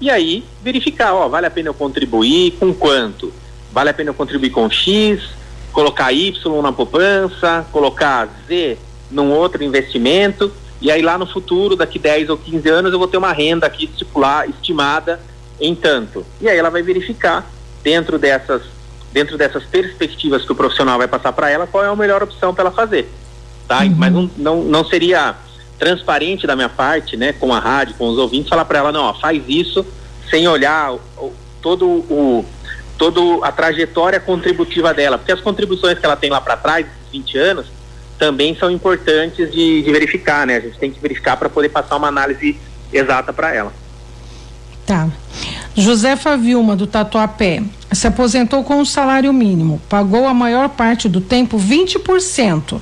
E 0.00 0.10
aí 0.10 0.44
verificar, 0.62 1.12
ó, 1.14 1.28
vale 1.28 1.46
a 1.46 1.50
pena 1.50 1.68
eu 1.68 1.74
contribuir 1.74 2.52
com 2.52 2.72
quanto? 2.72 3.32
Vale 3.72 3.90
a 3.90 3.94
pena 3.94 4.10
eu 4.10 4.14
contribuir 4.14 4.50
com 4.50 4.70
X, 4.70 5.22
colocar 5.72 6.12
Y 6.12 6.62
na 6.62 6.72
poupança, 6.72 7.66
colocar 7.72 8.28
Z 8.46 8.78
num 9.10 9.30
outro 9.30 9.62
investimento, 9.64 10.52
e 10.80 10.90
aí 10.90 11.02
lá 11.02 11.18
no 11.18 11.26
futuro, 11.26 11.74
daqui 11.74 11.98
10 11.98 12.30
ou 12.30 12.36
15 12.36 12.68
anos, 12.68 12.92
eu 12.92 12.98
vou 12.98 13.08
ter 13.08 13.16
uma 13.16 13.32
renda 13.32 13.66
aqui 13.66 13.86
estipular, 13.86 14.48
estimada 14.48 15.20
em 15.60 15.74
tanto. 15.74 16.24
E 16.40 16.48
aí 16.48 16.56
ela 16.56 16.70
vai 16.70 16.82
verificar 16.82 17.50
dentro 17.82 18.18
dessas 18.18 18.62
dentro 19.12 19.38
dessas 19.38 19.64
perspectivas 19.64 20.44
que 20.44 20.52
o 20.52 20.54
profissional 20.54 20.98
vai 20.98 21.08
passar 21.08 21.32
para 21.32 21.48
ela, 21.48 21.66
qual 21.66 21.82
é 21.82 21.88
a 21.88 21.96
melhor 21.96 22.22
opção 22.22 22.54
para 22.54 22.64
ela 22.64 22.70
fazer, 22.70 23.10
tá? 23.66 23.80
Uhum. 23.80 23.94
Mas 23.96 24.12
não, 24.12 24.30
não, 24.36 24.62
não 24.64 24.84
seria 24.84 25.34
transparente 25.78 26.46
da 26.46 26.56
minha 26.56 26.68
parte, 26.68 27.16
né, 27.16 27.32
com 27.32 27.52
a 27.54 27.58
rádio, 27.58 27.94
com 27.96 28.08
os 28.08 28.18
ouvintes, 28.18 28.48
falar 28.48 28.64
para 28.64 28.78
ela, 28.78 28.92
não, 28.92 29.04
ó, 29.04 29.14
faz 29.14 29.42
isso 29.48 29.86
sem 30.28 30.46
olhar 30.48 30.92
o, 30.92 31.00
o, 31.16 31.32
todo 31.62 31.86
o 31.86 32.44
toda 32.98 33.46
a 33.46 33.52
trajetória 33.52 34.18
contributiva 34.18 34.92
dela, 34.92 35.16
porque 35.16 35.30
as 35.30 35.40
contribuições 35.40 35.96
que 35.98 36.04
ela 36.04 36.16
tem 36.16 36.30
lá 36.30 36.40
para 36.40 36.56
trás, 36.56 36.84
20 37.12 37.38
anos, 37.38 37.66
também 38.18 38.56
são 38.56 38.68
importantes 38.68 39.50
de, 39.52 39.82
de 39.82 39.92
verificar, 39.92 40.44
né? 40.44 40.56
A 40.56 40.60
gente 40.60 40.76
tem 40.78 40.90
que 40.90 41.00
verificar 41.00 41.36
para 41.36 41.48
poder 41.48 41.68
passar 41.68 41.96
uma 41.96 42.08
análise 42.08 42.58
exata 42.92 43.32
para 43.32 43.54
ela. 43.54 43.72
Tá. 44.84 45.08
Josefa 45.78 46.36
Vilma, 46.36 46.74
do 46.74 46.88
Tatuapé, 46.88 47.62
se 47.92 48.08
aposentou 48.08 48.64
com 48.64 48.78
um 48.80 48.84
salário 48.84 49.32
mínimo, 49.32 49.80
pagou 49.88 50.26
a 50.26 50.34
maior 50.34 50.70
parte 50.70 51.08
do 51.08 51.20
tempo 51.20 51.56
20%. 51.56 52.80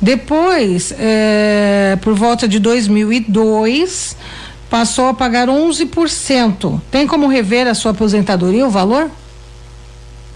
Depois, 0.00 0.92
é, 0.98 1.96
por 2.02 2.14
volta 2.14 2.48
de 2.48 2.58
2002, 2.58 4.16
passou 4.68 5.06
a 5.06 5.14
pagar 5.14 5.46
11%. 5.46 6.80
Tem 6.90 7.06
como 7.06 7.28
rever 7.28 7.68
a 7.68 7.74
sua 7.74 7.92
aposentadoria, 7.92 8.66
o 8.66 8.70
valor? 8.70 9.08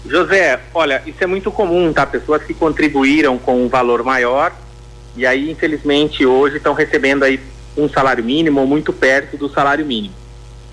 José, 0.05 0.61
olha, 0.73 1.03
isso 1.05 1.21
é 1.21 1.27
muito 1.27 1.51
comum, 1.51 1.91
tá? 1.91 2.05
Pessoas 2.05 2.41
que 2.41 2.53
contribuíram 2.53 3.37
com 3.37 3.65
um 3.65 3.67
valor 3.67 4.01
maior 4.01 4.53
e 5.17 5.25
aí, 5.25 5.51
infelizmente, 5.51 6.25
hoje 6.25 6.55
estão 6.55 6.73
recebendo 6.73 7.23
aí 7.23 7.37
um 7.75 7.89
salário 7.89 8.23
mínimo 8.23 8.61
ou 8.61 8.65
muito 8.65 8.93
perto 8.93 9.35
do 9.35 9.49
salário 9.49 9.85
mínimo. 9.85 10.13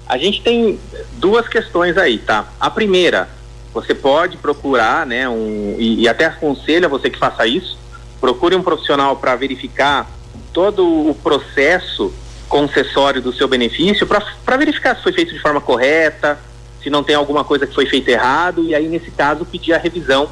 A 0.07 0.19
gente 0.19 0.43
tem 0.43 0.79
duas 1.15 1.49
questões 1.49 1.97
aí, 1.97 2.19
tá? 2.19 2.49
A 2.61 2.71
primeira, 2.71 3.29
você 3.73 3.95
pode 3.95 4.37
procurar, 4.37 5.07
né, 5.07 5.29
um, 5.29 5.77
e, 5.79 6.03
e 6.03 6.09
até 6.09 6.27
aconselho 6.27 6.87
a 6.87 6.89
você 6.89 7.11
que 7.11 7.19
faça 7.19 7.47
isso, 7.47 7.79
procure 8.21 8.55
um 8.55 8.63
profissional 8.63 9.17
para 9.17 9.35
verificar 9.35 10.11
todo 10.53 10.87
o 10.87 11.15
processo 11.15 12.13
concessório 12.49 13.21
do 13.21 13.33
seu 13.33 13.49
benefício, 13.49 14.07
para 14.07 14.57
verificar 14.57 14.97
se 14.97 15.03
foi 15.03 15.13
feito 15.13 15.35
de 15.35 15.41
forma 15.41 15.61
correta, 15.61 16.39
se 16.83 16.91
não 16.91 17.03
tem 17.03 17.17
alguma 17.17 17.43
coisa 17.43 17.67
que 17.67 17.75
foi 17.75 17.87
feita 17.87 18.11
errado, 18.11 18.63
e 18.63 18.75
aí, 18.75 18.87
nesse 18.87 19.11
caso, 19.11 19.45
pedir 19.45 19.73
a 19.73 19.79
revisão 19.79 20.29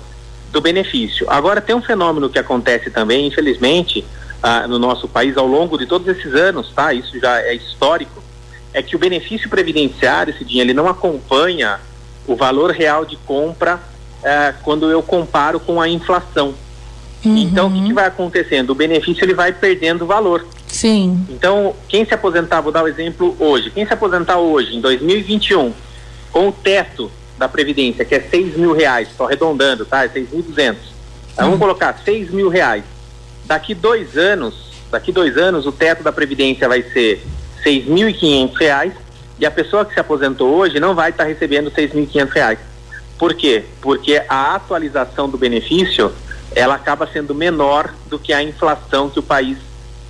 do 0.53 0.61
benefício. 0.61 1.29
Agora, 1.29 1.61
tem 1.61 1.75
um 1.75 1.83
fenômeno 1.83 2.29
que 2.29 2.39
acontece 2.39 2.91
também, 2.91 3.27
infelizmente, 3.27 4.05
ah, 4.43 4.69
no 4.69 4.79
nosso 4.79 5.09
país 5.09 5.37
ao 5.37 5.47
longo 5.47 5.79
de 5.79 5.87
todos 5.87 6.07
esses 6.07 6.35
anos, 6.35 6.71
tá? 6.73 6.93
Isso 6.93 7.19
já 7.19 7.41
é 7.41 7.55
histórico, 7.55 8.22
é 8.73 8.83
que 8.83 8.97
o 8.97 8.99
benefício 8.99 9.49
previdenciário, 9.49 10.35
esse 10.35 10.45
dinheiro, 10.45 10.71
ele 10.71 10.77
não 10.77 10.89
acompanha 10.89 11.81
o 12.27 12.35
valor 12.37 12.71
real 12.71 13.05
de 13.05 13.17
compra 13.17 13.81
ah, 14.25 14.55
quando 14.63 14.91
eu 14.91 15.03
comparo 15.03 15.61
com 15.61 15.81
a 15.81 15.89
inflação. 15.89 16.55
Uhum. 17.25 17.37
Então, 17.37 17.69
o 17.69 17.73
que, 17.73 17.83
que 17.85 17.93
vai 17.93 18.07
acontecendo? 18.07 18.71
O 18.71 18.75
benefício 18.75 19.25
ele 19.25 19.35
vai 19.35 19.53
perdendo 19.53 20.07
valor. 20.07 20.47
Sim. 20.67 21.25
Então, 21.29 21.75
quem 21.89 22.05
se 22.05 22.15
aposentar, 22.15 22.61
vou 22.61 22.73
dar 22.73 22.83
o 22.83 22.87
um 22.87 22.89
exemplo 22.89 23.37
hoje, 23.39 23.71
quem 23.71 23.87
se 23.87 23.93
aposentar 23.93 24.39
hoje, 24.39 24.75
em 24.77 24.81
2021, 24.81 25.73
com 26.33 26.49
o 26.49 26.53
teto 26.53 27.11
da 27.39 27.49
Previdência, 27.49 28.05
que 28.05 28.15
é 28.15 28.21
seis 28.21 28.57
mil 28.57 28.73
reais, 28.73 29.09
só 29.17 29.27
arredondando, 29.27 29.85
tá? 29.85 30.05
É 30.05 30.09
seis 30.09 30.31
mil 30.31 30.43
duzentos. 30.43 30.87
Uhum. 31.39 31.45
Vamos 31.45 31.59
colocar 31.59 32.01
seis 32.05 32.31
mil 32.31 32.49
reais. 32.49 32.85
Daqui 33.45 33.75
dois 33.75 34.17
anos, 34.17 34.73
daqui 34.91 35.13
dois 35.13 35.37
anos, 35.37 35.67
o 35.67 35.73
teto 35.73 36.03
da 36.03 36.13
Previdência 36.13 36.69
vai 36.69 36.83
ser 36.83 37.23
seis 37.63 37.87
mil 37.87 38.09
e 38.09 38.13
quinhentos 38.13 38.59
reais 38.59 38.93
e 39.39 39.47
a 39.47 39.51
pessoa 39.51 39.85
que 39.85 39.95
se 39.95 40.01
aposentou 40.01 40.55
hoje 40.55 40.79
não 40.79 40.95
vai 40.95 41.11
estar 41.11 41.25
tá 41.25 41.29
recebendo 41.29 41.73
seis 41.73 41.93
mil 41.93 42.05
e 42.05 42.07
quinhentos 42.07 42.35
reais. 42.35 42.59
Por 43.19 43.35
quê? 43.35 43.65
Porque 43.81 44.23
a 44.29 44.55
atualização 44.55 45.29
do 45.29 45.39
benefício, 45.39 46.13
ela 46.55 46.75
acaba 46.75 47.07
sendo 47.07 47.35
menor 47.35 47.95
do 48.09 48.19
que 48.19 48.33
a 48.33 48.43
inflação 48.43 49.09
que 49.09 49.19
o 49.19 49.23
país 49.23 49.57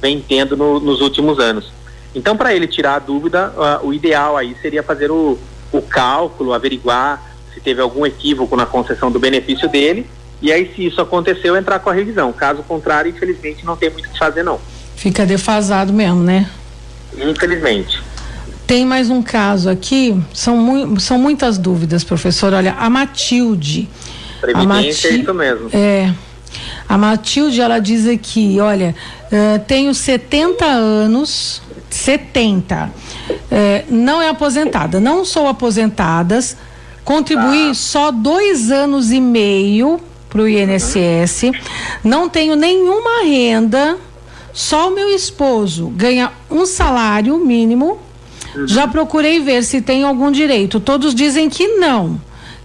vem 0.01 0.21
tendo 0.21 0.57
no, 0.57 0.81
nos 0.81 1.01
últimos 1.01 1.39
anos. 1.39 1.71
Então, 2.15 2.37
para 2.37 2.55
ele 2.55 2.67
tirar 2.67 2.97
a 2.97 2.99
dúvida, 2.99 3.53
uh, 3.57 3.87
o 3.87 3.95
ideal 3.95 4.37
aí 4.37 4.57
seria 4.61 4.83
fazer 4.83 5.11
o, 5.11 5.39
o 5.71 5.83
cálculo, 5.83 6.53
averiguar 6.53 7.23
se 7.55 7.61
teve 7.61 7.81
algum 7.81 8.05
equívoco 8.05 8.57
na 8.57 8.67
concessão 8.67 9.11
do 9.11 9.19
benefício 9.19 9.69
dele, 9.69 10.07
e 10.41 10.51
aí, 10.51 10.73
se 10.75 10.85
isso 10.85 11.01
aconteceu, 11.01 11.57
entrar 11.57 11.79
com 11.79 11.89
a 11.89 11.93
revisão. 11.93 12.33
Caso 12.33 12.65
contrário, 12.65 13.09
infelizmente, 13.09 13.65
não 13.65 13.77
tem 13.77 13.91
muito 13.91 14.07
o 14.07 14.11
que 14.11 14.19
fazer, 14.19 14.43
não. 14.43 14.61
Fica 14.97 15.25
defasado 15.25 15.93
mesmo, 15.93 16.21
né? 16.21 16.51
Infelizmente. 17.17 18.03
Tem 18.67 18.87
mais 18.87 19.11
um 19.11 19.23
caso 19.23 19.69
aqui, 19.69 20.19
são, 20.33 20.57
mu 20.57 20.99
são 20.99 21.19
muitas 21.19 21.59
dúvidas, 21.59 22.05
professor. 22.05 22.53
Olha, 22.53 22.75
a 22.79 22.89
Matilde. 22.89 23.89
Previdência 24.41 24.63
a 24.63 24.67
Mati 24.67 25.07
é 25.07 25.11
isso 25.23 25.35
mesmo. 25.35 25.71
É. 25.73 26.15
A 26.89 26.99
Matilde, 26.99 27.61
ela 27.61 27.79
diz 27.79 28.07
aqui, 28.07 28.59
olha, 28.61 28.95
uh, 29.27 29.59
tenho 29.67 29.95
70 29.95 30.65
anos, 30.65 31.63
70. 31.91 32.91
É, 33.51 33.85
não 33.89 34.21
é 34.21 34.29
aposentada, 34.29 34.99
não 34.99 35.25
sou 35.25 35.47
aposentadas, 35.47 36.57
contribuí 37.05 37.71
ah. 37.71 37.75
só 37.75 38.11
dois 38.11 38.71
anos 38.71 39.11
e 39.11 39.21
meio 39.21 40.01
para 40.29 40.41
o 40.41 40.49
INSS, 40.49 41.43
uhum. 41.43 41.53
não 42.03 42.29
tenho 42.29 42.57
nenhuma 42.57 43.25
renda, 43.25 43.99
só 44.53 44.89
o 44.89 44.95
meu 44.95 45.09
esposo 45.11 45.89
ganha 45.89 46.33
um 46.51 46.67
salário 46.67 47.37
mínimo. 47.39 47.99
Já 48.67 48.87
procurei 48.87 49.41
ver 49.41 49.63
se 49.65 49.81
tem 49.81 50.05
algum 50.05 50.31
direito. 50.31 50.79
Todos 50.79 51.15
dizem 51.15 51.49
que 51.49 51.67
não. 51.69 52.21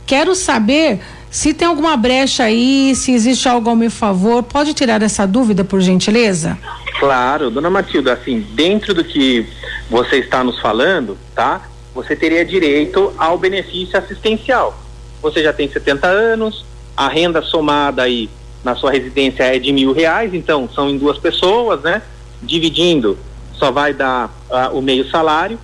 Quero 0.06 0.36
saber 0.36 1.00
se 1.30 1.54
tem 1.54 1.68
alguma 1.68 1.96
brecha 1.96 2.44
aí, 2.44 2.94
se 2.96 3.12
existe 3.14 3.48
algo 3.48 3.70
ao 3.70 3.76
meu 3.76 3.92
favor. 3.92 4.44
Pode 4.44 4.74
tirar 4.74 5.02
essa 5.02 5.26
dúvida, 5.26 5.64
por 5.64 5.80
gentileza? 5.80 6.58
Claro, 7.00 7.50
dona 7.50 7.70
Matilda, 7.70 8.14
assim, 8.14 8.46
dentro 8.54 8.94
do 8.94 9.04
que 9.04 9.46
você 9.90 10.18
está 10.18 10.44
nos 10.44 10.60
falando, 10.60 11.18
tá? 11.34 11.70
Você 11.94 12.16
teria 12.16 12.44
direito 12.44 13.14
ao 13.18 13.38
benefício 13.38 13.98
assistencial. 13.98 14.78
Você 15.22 15.42
já 15.42 15.54
tem 15.54 15.70
70 15.70 16.08
anos, 16.08 16.66
a 16.96 17.08
renda 17.08 17.42
somada 17.42 18.04
aí 18.04 18.30
na 18.68 18.76
sua 18.76 18.92
residência 18.92 19.44
é 19.44 19.58
de 19.58 19.72
mil 19.72 19.94
reais, 19.94 20.34
então 20.34 20.68
são 20.76 20.90
em 20.90 20.98
duas 20.98 21.18
pessoas, 21.18 21.82
né? 21.82 22.02
Dividindo, 22.44 23.18
só 23.54 23.72
vai 23.72 23.94
dar 23.94 24.28
uh, 24.50 24.78
o 24.78 24.82
meio 24.82 25.10
salário, 25.10 25.58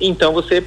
então 0.00 0.32
você 0.32 0.64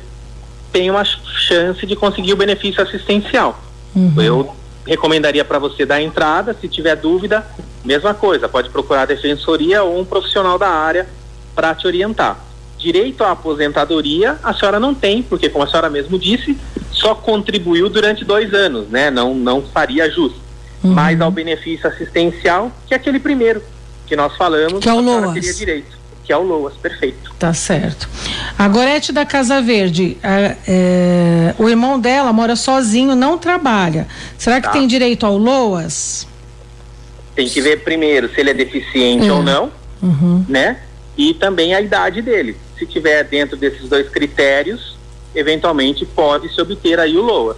tem 0.72 0.90
uma 0.90 1.04
chance 1.04 1.86
de 1.86 1.94
conseguir 1.94 2.32
o 2.32 2.38
benefício 2.38 2.82
assistencial. 2.82 3.62
Uhum. 3.94 4.14
Eu 4.22 4.56
recomendaria 4.88 5.44
para 5.44 5.60
você 5.60 5.86
dar 5.86 6.02
entrada, 6.02 6.56
se 6.60 6.70
tiver 6.70 6.96
dúvida, 6.96 7.46
mesma 7.84 8.14
coisa, 8.14 8.48
pode 8.48 8.70
procurar 8.70 9.02
a 9.02 9.06
defensoria 9.06 9.84
ou 9.84 10.00
um 10.00 10.06
profissional 10.06 10.58
da 10.58 10.70
área 10.70 11.10
para 11.54 11.76
te 11.76 11.86
orientar. 11.86 12.40
Direito 12.78 13.22
à 13.22 13.32
aposentadoria 13.32 14.40
a 14.42 14.54
senhora 14.54 14.80
não 14.80 14.96
tem, 14.96 15.22
porque 15.22 15.50
como 15.50 15.66
a 15.66 15.68
senhora 15.68 15.90
mesmo 15.90 16.18
disse, 16.18 16.58
só 16.90 17.14
contribuiu 17.14 17.90
durante 17.90 18.24
dois 18.24 18.54
anos, 18.54 18.88
né? 18.88 19.12
Não, 19.12 19.36
não 19.36 19.62
faria 19.62 20.10
jus. 20.10 20.41
Uhum. 20.84 20.94
Mas 20.94 21.20
ao 21.22 21.32
benefício 21.32 21.88
assistencial, 21.88 22.72
que 22.88 22.94
é 22.94 22.98
aquele 22.98 23.20
primeiro 23.20 23.62
que 24.08 24.16
nós 24.16 24.36
falamos, 24.36 24.80
que 24.80 24.90
é 24.90 24.94
o 24.94 25.30
a 25.30 25.34
teria 25.34 25.54
direito 25.54 26.02
que 26.24 26.32
é 26.32 26.38
o 26.38 26.44
Loas, 26.44 26.76
perfeito. 26.76 27.34
Tá 27.38 27.54
certo. 27.54 28.08
A 28.58 28.68
Gorete 28.68 29.12
da 29.12 29.26
Casa 29.26 29.62
Verde, 29.62 30.18
é, 30.24 30.56
é, 30.68 31.56
o 31.58 31.68
irmão 31.68 32.00
dela 32.00 32.32
mora 32.32 32.56
sozinho, 32.56 33.16
não 33.16 33.38
trabalha. 33.38 34.08
Será 34.38 34.62
que 34.62 34.68
tá. 34.68 34.72
tem 34.72 34.88
direito 34.88 35.26
ao 35.26 35.38
Loas? 35.38 36.28
Tem 37.36 37.50
que 37.50 37.62
ver 37.62 37.84
primeiro 37.84 38.30
se 38.34 38.40
ele 38.40 38.52
é 38.52 38.54
deficiente 38.54 39.28
é. 39.28 39.34
ou 39.34 39.42
não, 39.42 39.72
uhum. 40.02 40.46
né? 40.48 40.80
E 41.18 41.34
também 41.34 41.74
a 41.74 41.82
idade 41.82 42.22
dele. 42.22 42.56
Se 42.78 42.86
tiver 42.86 43.24
dentro 43.24 43.58
desses 43.58 43.90
dois 43.90 44.08
critérios, 44.08 44.96
eventualmente 45.36 46.06
pode 46.06 46.54
se 46.54 46.62
obter 46.62 47.00
aí 47.00 47.18
o 47.18 47.22
Loas. 47.22 47.58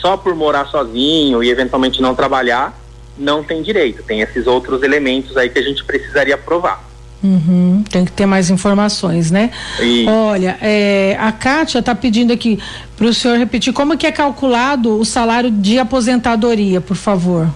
Só 0.00 0.16
por 0.16 0.34
morar 0.34 0.66
sozinho 0.66 1.42
e 1.42 1.50
eventualmente 1.50 2.00
não 2.00 2.14
trabalhar, 2.14 2.78
não 3.16 3.42
tem 3.42 3.62
direito. 3.62 4.02
Tem 4.02 4.20
esses 4.20 4.46
outros 4.46 4.82
elementos 4.82 5.36
aí 5.36 5.48
que 5.48 5.58
a 5.58 5.62
gente 5.62 5.84
precisaria 5.84 6.36
provar. 6.36 6.88
Uhum, 7.22 7.82
tem 7.90 8.04
que 8.04 8.12
ter 8.12 8.26
mais 8.26 8.48
informações, 8.48 9.30
né? 9.30 9.50
E... 9.80 10.06
Olha, 10.06 10.56
é, 10.62 11.16
a 11.18 11.32
Kátia 11.32 11.80
está 11.80 11.92
pedindo 11.92 12.32
aqui 12.32 12.60
para 12.96 13.06
o 13.06 13.14
senhor 13.14 13.36
repetir 13.36 13.72
como 13.72 13.96
que 13.96 14.06
é 14.06 14.12
calculado 14.12 14.96
o 14.98 15.04
salário 15.04 15.50
de 15.50 15.80
aposentadoria, 15.80 16.80
por 16.80 16.96
favor. 16.96 17.48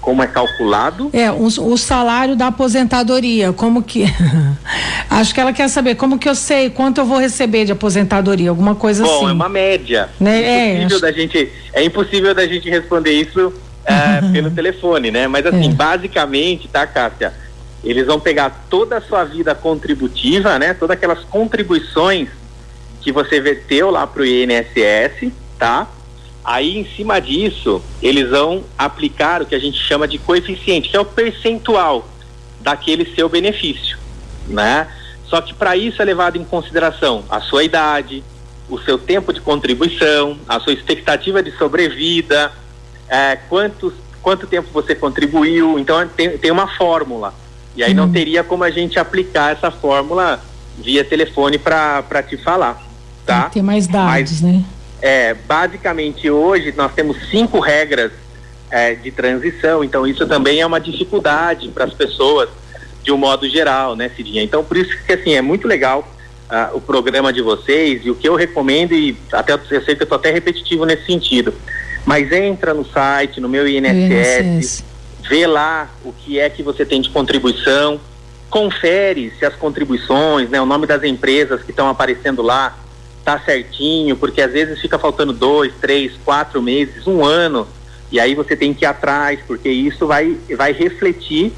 Como 0.00 0.22
é 0.22 0.26
calculado? 0.26 1.10
É, 1.12 1.30
o, 1.30 1.44
o 1.44 1.76
salário 1.76 2.34
da 2.34 2.46
aposentadoria, 2.46 3.52
como 3.52 3.82
que. 3.82 4.04
Acho 5.10 5.34
que 5.34 5.40
ela 5.40 5.52
quer 5.52 5.68
saber 5.68 5.94
como 5.94 6.18
que 6.18 6.28
eu 6.28 6.34
sei 6.34 6.70
quanto 6.70 6.98
eu 6.98 7.04
vou 7.04 7.18
receber 7.18 7.66
de 7.66 7.72
aposentadoria, 7.72 8.48
alguma 8.48 8.74
coisa 8.74 9.04
Bom, 9.04 9.10
assim. 9.10 9.24
Bom, 9.24 9.28
é 9.28 9.32
uma 9.32 9.48
média. 9.48 10.08
Né? 10.18 10.42
É, 10.42 10.82
impossível 10.82 10.96
é, 10.96 11.00
da 11.00 11.12
gente, 11.12 11.52
é 11.74 11.84
impossível 11.84 12.34
da 12.34 12.46
gente 12.46 12.70
responder 12.70 13.12
isso 13.12 13.52
é, 13.84 14.20
pelo 14.32 14.50
telefone, 14.50 15.10
né? 15.10 15.28
Mas 15.28 15.44
assim, 15.44 15.70
é. 15.70 15.74
basicamente, 15.74 16.66
tá, 16.68 16.86
Cássia? 16.86 17.34
Eles 17.84 18.06
vão 18.06 18.20
pegar 18.20 18.66
toda 18.68 18.98
a 18.98 19.00
sua 19.00 19.24
vida 19.24 19.54
contributiva, 19.54 20.58
né? 20.58 20.74
Todas 20.74 20.96
aquelas 20.96 21.24
contribuições 21.24 22.28
que 23.00 23.10
você 23.10 23.40
verteu 23.40 23.90
lá 23.90 24.06
para 24.06 24.22
o 24.22 24.26
INSS, 24.26 25.32
tá? 25.58 25.86
Aí, 26.44 26.78
em 26.78 26.84
cima 26.96 27.20
disso, 27.20 27.82
eles 28.02 28.30
vão 28.30 28.64
aplicar 28.78 29.42
o 29.42 29.46
que 29.46 29.54
a 29.54 29.58
gente 29.58 29.78
chama 29.78 30.08
de 30.08 30.18
coeficiente, 30.18 30.88
que 30.88 30.96
é 30.96 31.00
o 31.00 31.04
percentual 31.04 32.08
daquele 32.60 33.04
seu 33.14 33.28
benefício, 33.28 33.98
né? 34.46 34.88
Só 35.26 35.40
que 35.40 35.54
para 35.54 35.76
isso 35.76 36.00
é 36.02 36.04
levado 36.04 36.36
em 36.36 36.44
consideração 36.44 37.24
a 37.30 37.40
sua 37.40 37.62
idade, 37.62 38.24
o 38.68 38.78
seu 38.78 38.98
tempo 38.98 39.32
de 39.32 39.40
contribuição, 39.40 40.38
a 40.48 40.58
sua 40.60 40.72
expectativa 40.72 41.42
de 41.42 41.56
sobrevida, 41.56 42.52
é, 43.08 43.36
quantos, 43.36 43.92
quanto 44.22 44.46
tempo 44.46 44.68
você 44.72 44.94
contribuiu. 44.94 45.78
Então, 45.78 46.06
tem, 46.08 46.38
tem 46.38 46.50
uma 46.50 46.66
fórmula. 46.66 47.34
E 47.76 47.82
aí 47.82 47.92
hum. 47.92 47.96
não 47.96 48.12
teria 48.12 48.42
como 48.42 48.64
a 48.64 48.70
gente 48.70 48.98
aplicar 48.98 49.52
essa 49.52 49.70
fórmula 49.70 50.40
via 50.78 51.04
telefone 51.04 51.58
para 51.58 52.22
te 52.26 52.36
falar, 52.36 52.82
tá? 53.26 53.50
Tem 53.50 53.62
mais 53.62 53.86
dados, 53.86 54.40
Mas, 54.40 54.40
né? 54.40 54.64
É, 55.02 55.34
basicamente 55.34 56.30
hoje 56.30 56.74
nós 56.76 56.92
temos 56.92 57.16
cinco 57.30 57.58
regras 57.58 58.12
é, 58.70 58.94
de 58.94 59.10
transição, 59.10 59.82
então 59.82 60.06
isso 60.06 60.26
também 60.26 60.60
é 60.60 60.66
uma 60.66 60.80
dificuldade 60.80 61.68
para 61.68 61.84
as 61.84 61.94
pessoas 61.94 62.48
de 63.02 63.10
um 63.10 63.16
modo 63.16 63.48
geral, 63.48 63.96
né, 63.96 64.10
Cidinha? 64.14 64.42
Então 64.42 64.62
por 64.62 64.76
isso 64.76 64.96
que 65.06 65.12
assim 65.12 65.34
é 65.34 65.40
muito 65.40 65.66
legal 65.66 66.06
uh, 66.50 66.76
o 66.76 66.80
programa 66.80 67.32
de 67.32 67.40
vocês 67.40 68.02
e 68.04 68.10
o 68.10 68.14
que 68.14 68.28
eu 68.28 68.34
recomendo 68.34 68.92
e 68.92 69.16
até 69.32 69.54
eu 69.54 69.60
sei 69.82 69.94
que 69.94 70.02
eu 70.02 70.04
estou 70.04 70.16
até 70.16 70.30
repetitivo 70.30 70.84
nesse 70.84 71.06
sentido, 71.06 71.54
mas 72.04 72.30
entra 72.30 72.74
no 72.74 72.84
site, 72.84 73.40
no 73.40 73.48
meu 73.48 73.66
INSS, 73.66 74.46
INSS, 74.46 74.84
vê 75.28 75.46
lá 75.46 75.90
o 76.04 76.12
que 76.12 76.38
é 76.38 76.50
que 76.50 76.62
você 76.62 76.84
tem 76.84 77.00
de 77.00 77.08
contribuição, 77.08 78.00
confere 78.50 79.32
se 79.38 79.46
as 79.46 79.54
contribuições, 79.54 80.50
né, 80.50 80.60
o 80.60 80.66
nome 80.66 80.86
das 80.86 81.02
empresas 81.04 81.62
que 81.62 81.70
estão 81.70 81.88
aparecendo 81.88 82.42
lá 82.42 82.76
tá 83.30 83.44
certinho, 83.44 84.16
porque 84.16 84.42
às 84.42 84.52
vezes 84.52 84.80
fica 84.80 84.98
faltando 84.98 85.32
dois, 85.32 85.72
três, 85.80 86.12
quatro 86.24 86.60
meses, 86.60 87.06
um 87.06 87.24
ano, 87.24 87.66
e 88.10 88.18
aí 88.18 88.34
você 88.34 88.56
tem 88.56 88.74
que 88.74 88.84
ir 88.84 88.86
atrás, 88.86 89.38
porque 89.46 89.68
isso 89.68 90.06
vai, 90.06 90.36
vai 90.56 90.72
refletir 90.72 91.52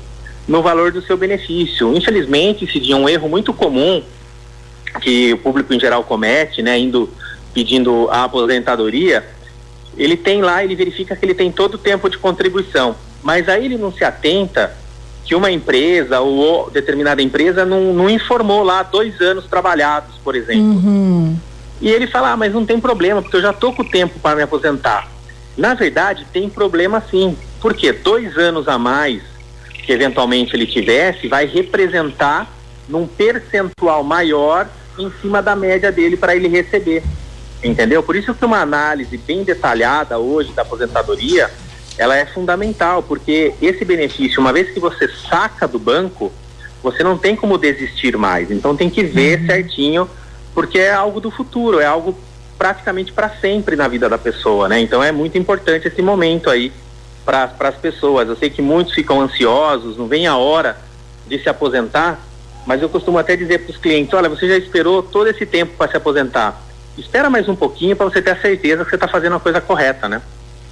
no 0.46 0.60
valor 0.60 0.92
do 0.92 1.00
seu 1.00 1.16
benefício. 1.16 1.96
Infelizmente, 1.96 2.64
esse 2.64 2.78
dia 2.78 2.94
é 2.94 2.98
um 2.98 3.08
erro 3.08 3.28
muito 3.28 3.54
comum 3.54 4.02
que 5.00 5.32
o 5.32 5.38
público 5.38 5.72
em 5.72 5.80
geral 5.80 6.04
comete, 6.04 6.60
né, 6.60 6.78
indo 6.78 7.08
pedindo 7.54 8.08
a 8.10 8.24
aposentadoria, 8.24 9.24
ele 9.96 10.16
tem 10.16 10.42
lá, 10.42 10.62
ele 10.62 10.74
verifica 10.74 11.16
que 11.16 11.24
ele 11.24 11.34
tem 11.34 11.50
todo 11.50 11.74
o 11.74 11.78
tempo 11.78 12.10
de 12.10 12.18
contribuição, 12.18 12.96
mas 13.22 13.48
aí 13.48 13.64
ele 13.64 13.78
não 13.78 13.92
se 13.92 14.04
atenta 14.04 14.74
que 15.24 15.34
uma 15.34 15.50
empresa 15.50 16.20
ou 16.20 16.70
determinada 16.70 17.22
empresa 17.22 17.64
não, 17.64 17.94
não 17.94 18.10
informou 18.10 18.62
lá 18.62 18.82
dois 18.82 19.20
anos 19.20 19.46
trabalhados, 19.46 20.16
por 20.22 20.34
exemplo. 20.34 20.62
Uhum. 20.62 21.36
E 21.82 21.90
ele 21.90 22.06
fala, 22.06 22.30
ah, 22.30 22.36
mas 22.36 22.54
não 22.54 22.64
tem 22.64 22.80
problema, 22.80 23.20
porque 23.20 23.36
eu 23.36 23.42
já 23.42 23.52
tô 23.52 23.72
com 23.72 23.82
o 23.82 23.88
tempo 23.88 24.16
para 24.20 24.36
me 24.36 24.42
aposentar. 24.42 25.10
Na 25.56 25.74
verdade, 25.74 26.24
tem 26.32 26.48
problema 26.48 27.02
sim. 27.10 27.36
Porque 27.60 27.92
dois 27.92 28.38
anos 28.38 28.68
a 28.68 28.78
mais 28.78 29.20
que 29.84 29.92
eventualmente 29.92 30.54
ele 30.54 30.64
tivesse 30.64 31.26
vai 31.26 31.44
representar 31.44 32.48
num 32.88 33.04
percentual 33.04 34.04
maior 34.04 34.68
em 34.96 35.10
cima 35.20 35.42
da 35.42 35.56
média 35.56 35.90
dele 35.90 36.16
para 36.16 36.36
ele 36.36 36.46
receber. 36.46 37.02
Entendeu? 37.64 38.00
Por 38.00 38.14
isso 38.14 38.32
que 38.32 38.44
uma 38.44 38.60
análise 38.60 39.16
bem 39.18 39.42
detalhada 39.42 40.18
hoje 40.18 40.52
da 40.52 40.62
aposentadoria, 40.62 41.50
ela 41.98 42.16
é 42.16 42.24
fundamental, 42.24 43.02
porque 43.02 43.54
esse 43.60 43.84
benefício, 43.84 44.40
uma 44.40 44.52
vez 44.52 44.70
que 44.70 44.78
você 44.78 45.08
saca 45.28 45.66
do 45.66 45.80
banco, 45.80 46.32
você 46.80 47.02
não 47.02 47.18
tem 47.18 47.34
como 47.34 47.58
desistir 47.58 48.16
mais. 48.16 48.52
Então 48.52 48.76
tem 48.76 48.88
que 48.88 49.02
ver 49.02 49.40
uhum. 49.40 49.46
certinho 49.46 50.10
porque 50.54 50.78
é 50.78 50.92
algo 50.92 51.20
do 51.20 51.30
futuro, 51.30 51.80
é 51.80 51.86
algo 51.86 52.16
praticamente 52.58 53.12
para 53.12 53.28
sempre 53.28 53.74
na 53.74 53.88
vida 53.88 54.08
da 54.08 54.18
pessoa, 54.18 54.68
né? 54.68 54.80
Então 54.80 55.02
é 55.02 55.10
muito 55.10 55.36
importante 55.36 55.88
esse 55.88 56.00
momento 56.00 56.48
aí 56.48 56.72
para 57.24 57.50
as 57.60 57.74
pessoas. 57.76 58.28
Eu 58.28 58.36
sei 58.36 58.50
que 58.50 58.62
muitos 58.62 58.94
ficam 58.94 59.20
ansiosos, 59.20 59.96
não 59.96 60.06
vem 60.06 60.26
a 60.26 60.36
hora 60.36 60.76
de 61.26 61.38
se 61.38 61.48
aposentar, 61.48 62.20
mas 62.66 62.82
eu 62.82 62.88
costumo 62.88 63.18
até 63.18 63.36
dizer 63.36 63.58
para 63.58 63.70
os 63.70 63.76
clientes: 63.76 64.12
olha, 64.14 64.28
você 64.28 64.48
já 64.48 64.56
esperou 64.56 65.02
todo 65.02 65.28
esse 65.28 65.44
tempo 65.46 65.76
para 65.76 65.90
se 65.90 65.96
aposentar. 65.96 66.60
Espera 66.96 67.30
mais 67.30 67.48
um 67.48 67.56
pouquinho 67.56 67.96
para 67.96 68.06
você 68.06 68.20
ter 68.20 68.32
a 68.32 68.40
certeza 68.40 68.84
que 68.84 68.90
você 68.90 68.96
está 68.96 69.08
fazendo 69.08 69.36
a 69.36 69.40
coisa 69.40 69.60
correta, 69.60 70.08
né? 70.08 70.20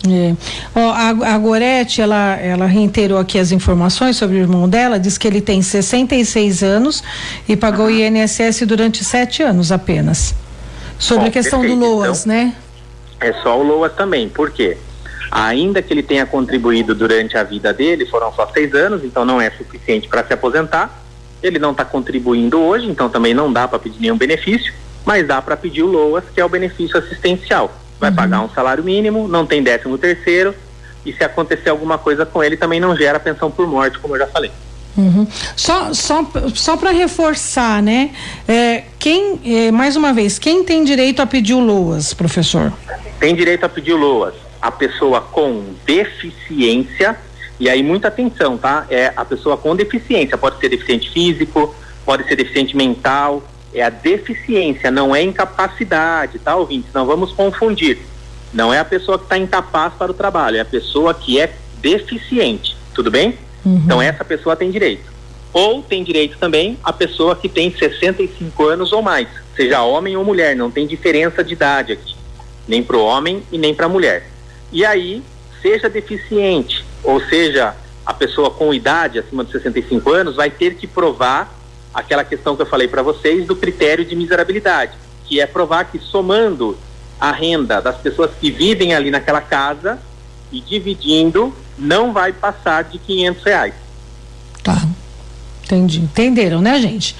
É. 0.08 0.34
Ó, 0.74 0.90
a, 0.92 1.34
a 1.34 1.38
Gorete, 1.38 2.00
ela, 2.00 2.36
ela 2.36 2.66
reiterou 2.66 3.18
aqui 3.18 3.38
as 3.38 3.52
informações 3.52 4.16
sobre 4.16 4.36
o 4.36 4.38
irmão 4.38 4.68
dela, 4.68 4.98
diz 4.98 5.18
que 5.18 5.28
ele 5.28 5.42
tem 5.42 5.60
66 5.60 6.62
anos 6.62 7.04
e 7.46 7.54
pagou 7.54 7.86
o 7.86 7.90
INSS 7.90 8.62
durante 8.66 9.04
sete 9.04 9.42
anos 9.42 9.70
apenas. 9.70 10.34
Sobre 10.98 11.24
Bom, 11.24 11.28
a 11.28 11.32
questão 11.32 11.60
perfeito. 11.60 11.80
do 11.80 11.86
LOAS, 11.86 12.24
então, 12.24 12.34
né? 12.34 12.54
É 13.20 13.32
só 13.42 13.58
o 13.58 13.62
LOAS 13.62 13.92
também, 13.92 14.28
por 14.28 14.50
quê? 14.50 14.78
Ainda 15.30 15.82
que 15.82 15.92
ele 15.92 16.02
tenha 16.02 16.24
contribuído 16.24 16.94
durante 16.94 17.36
a 17.36 17.42
vida 17.42 17.72
dele, 17.72 18.06
foram 18.06 18.32
só 18.32 18.46
seis 18.52 18.74
anos, 18.74 19.04
então 19.04 19.24
não 19.24 19.40
é 19.40 19.50
suficiente 19.50 20.08
para 20.08 20.24
se 20.24 20.32
aposentar. 20.32 21.02
Ele 21.42 21.58
não 21.58 21.72
está 21.72 21.84
contribuindo 21.84 22.58
hoje, 22.58 22.86
então 22.86 23.08
também 23.08 23.34
não 23.34 23.52
dá 23.52 23.68
para 23.68 23.78
pedir 23.78 24.00
nenhum 24.00 24.16
benefício, 24.16 24.72
mas 25.04 25.26
dá 25.26 25.40
para 25.40 25.56
pedir 25.56 25.82
o 25.82 25.86
LOAS, 25.86 26.24
que 26.34 26.40
é 26.40 26.44
o 26.44 26.48
benefício 26.48 26.98
assistencial 26.98 27.79
vai 28.00 28.10
uhum. 28.10 28.16
pagar 28.16 28.40
um 28.40 28.48
salário 28.48 28.82
mínimo, 28.82 29.28
não 29.28 29.44
tem 29.46 29.62
décimo 29.62 29.98
terceiro, 29.98 30.54
e 31.04 31.12
se 31.12 31.22
acontecer 31.22 31.68
alguma 31.68 31.98
coisa 31.98 32.24
com 32.24 32.42
ele, 32.42 32.56
também 32.56 32.80
não 32.80 32.96
gera 32.96 33.20
pensão 33.20 33.50
por 33.50 33.66
morte, 33.66 33.98
como 33.98 34.16
eu 34.16 34.20
já 34.20 34.26
falei. 34.26 34.50
Uhum. 34.96 35.26
Só, 35.54 35.94
só, 35.94 36.28
só 36.54 36.76
para 36.76 36.90
reforçar, 36.90 37.82
né? 37.82 38.10
É, 38.48 38.84
quem, 38.98 39.40
é, 39.44 39.70
mais 39.70 39.96
uma 39.96 40.12
vez, 40.12 40.38
quem 40.38 40.64
tem 40.64 40.82
direito 40.82 41.22
a 41.22 41.26
pedir 41.26 41.54
o 41.54 41.60
LOAS, 41.60 42.12
professor? 42.12 42.72
Tem 43.18 43.34
direito 43.34 43.64
a 43.64 43.68
pedir 43.68 43.92
o 43.92 43.96
LOAS 43.96 44.34
a 44.60 44.70
pessoa 44.70 45.20
com 45.20 45.62
deficiência, 45.86 47.16
e 47.58 47.68
aí 47.68 47.82
muita 47.82 48.08
atenção, 48.08 48.58
tá? 48.58 48.86
É 48.90 49.12
a 49.16 49.24
pessoa 49.24 49.56
com 49.56 49.74
deficiência, 49.76 50.36
pode 50.36 50.58
ser 50.58 50.68
deficiente 50.68 51.10
físico, 51.10 51.74
pode 52.04 52.26
ser 52.26 52.36
deficiente 52.36 52.76
mental, 52.76 53.42
é 53.72 53.82
a 53.82 53.90
deficiência, 53.90 54.90
não 54.90 55.14
é 55.14 55.22
incapacidade, 55.22 56.38
tá, 56.38 56.56
ouvintes? 56.56 56.92
Não 56.92 57.06
vamos 57.06 57.32
confundir. 57.32 57.98
Não 58.52 58.74
é 58.74 58.78
a 58.78 58.84
pessoa 58.84 59.18
que 59.18 59.24
está 59.24 59.38
incapaz 59.38 59.92
para 59.94 60.10
o 60.10 60.14
trabalho, 60.14 60.56
é 60.56 60.60
a 60.60 60.64
pessoa 60.64 61.14
que 61.14 61.40
é 61.40 61.52
deficiente, 61.80 62.76
tudo 62.94 63.10
bem? 63.10 63.38
Uhum. 63.64 63.82
Então 63.84 64.02
essa 64.02 64.24
pessoa 64.24 64.56
tem 64.56 64.70
direito. 64.70 65.10
Ou 65.52 65.82
tem 65.82 66.02
direito 66.02 66.38
também 66.38 66.78
a 66.82 66.92
pessoa 66.92 67.34
que 67.34 67.48
tem 67.48 67.72
65 67.72 68.66
anos 68.66 68.92
ou 68.92 69.02
mais, 69.02 69.28
seja 69.56 69.82
homem 69.82 70.16
ou 70.16 70.24
mulher, 70.24 70.54
não 70.54 70.70
tem 70.70 70.86
diferença 70.86 71.42
de 71.42 71.52
idade 71.52 71.92
aqui, 71.92 72.14
nem 72.66 72.82
para 72.82 72.96
o 72.96 73.04
homem 73.04 73.42
e 73.50 73.58
nem 73.58 73.74
para 73.74 73.86
a 73.86 73.88
mulher. 73.88 74.28
E 74.72 74.84
aí, 74.84 75.22
seja 75.60 75.88
deficiente, 75.88 76.84
ou 77.02 77.20
seja, 77.20 77.74
a 78.06 78.14
pessoa 78.14 78.50
com 78.50 78.72
idade 78.72 79.18
acima 79.18 79.44
de 79.44 79.52
65 79.52 80.10
anos 80.12 80.36
vai 80.36 80.50
ter 80.50 80.74
que 80.74 80.86
provar 80.86 81.59
aquela 81.92 82.24
questão 82.24 82.56
que 82.56 82.62
eu 82.62 82.66
falei 82.66 82.88
para 82.88 83.02
vocês 83.02 83.46
do 83.46 83.56
critério 83.56 84.04
de 84.04 84.14
miserabilidade, 84.14 84.92
que 85.24 85.40
é 85.40 85.46
provar 85.46 85.84
que 85.84 85.98
somando 85.98 86.76
a 87.20 87.32
renda 87.32 87.80
das 87.80 87.96
pessoas 87.96 88.30
que 88.40 88.50
vivem 88.50 88.94
ali 88.94 89.10
naquela 89.10 89.40
casa 89.40 89.98
e 90.50 90.60
dividindo, 90.60 91.54
não 91.78 92.12
vai 92.12 92.32
passar 92.32 92.84
de 92.84 92.98
500 92.98 93.44
reais. 93.44 93.74
Tá. 94.62 94.82
Entendi. 95.64 96.00
Entenderam, 96.00 96.60
né, 96.60 96.80
gente? 96.80 97.14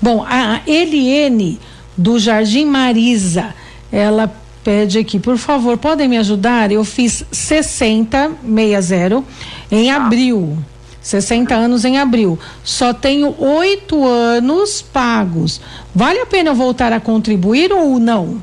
Bom, 0.00 0.24
a 0.28 0.60
Eliene 0.66 1.58
do 1.96 2.18
Jardim 2.18 2.66
Marisa, 2.66 3.54
ela 3.90 4.32
pede 4.62 4.98
aqui, 4.98 5.18
por 5.18 5.38
favor, 5.38 5.76
podem 5.78 6.08
me 6.08 6.18
ajudar? 6.18 6.70
Eu 6.70 6.84
fiz 6.84 7.24
60, 7.32 8.30
60 8.44 9.24
em 9.70 9.86
tá. 9.88 9.96
abril. 9.96 10.58
60 11.06 11.54
anos 11.54 11.84
em 11.84 11.98
abril. 11.98 12.36
Só 12.64 12.92
tenho 12.92 13.32
oito 13.38 14.04
anos 14.04 14.82
pagos. 14.82 15.60
Vale 15.94 16.18
a 16.18 16.26
pena 16.26 16.52
voltar 16.52 16.92
a 16.92 16.98
contribuir 16.98 17.72
ou 17.72 18.00
não? 18.00 18.42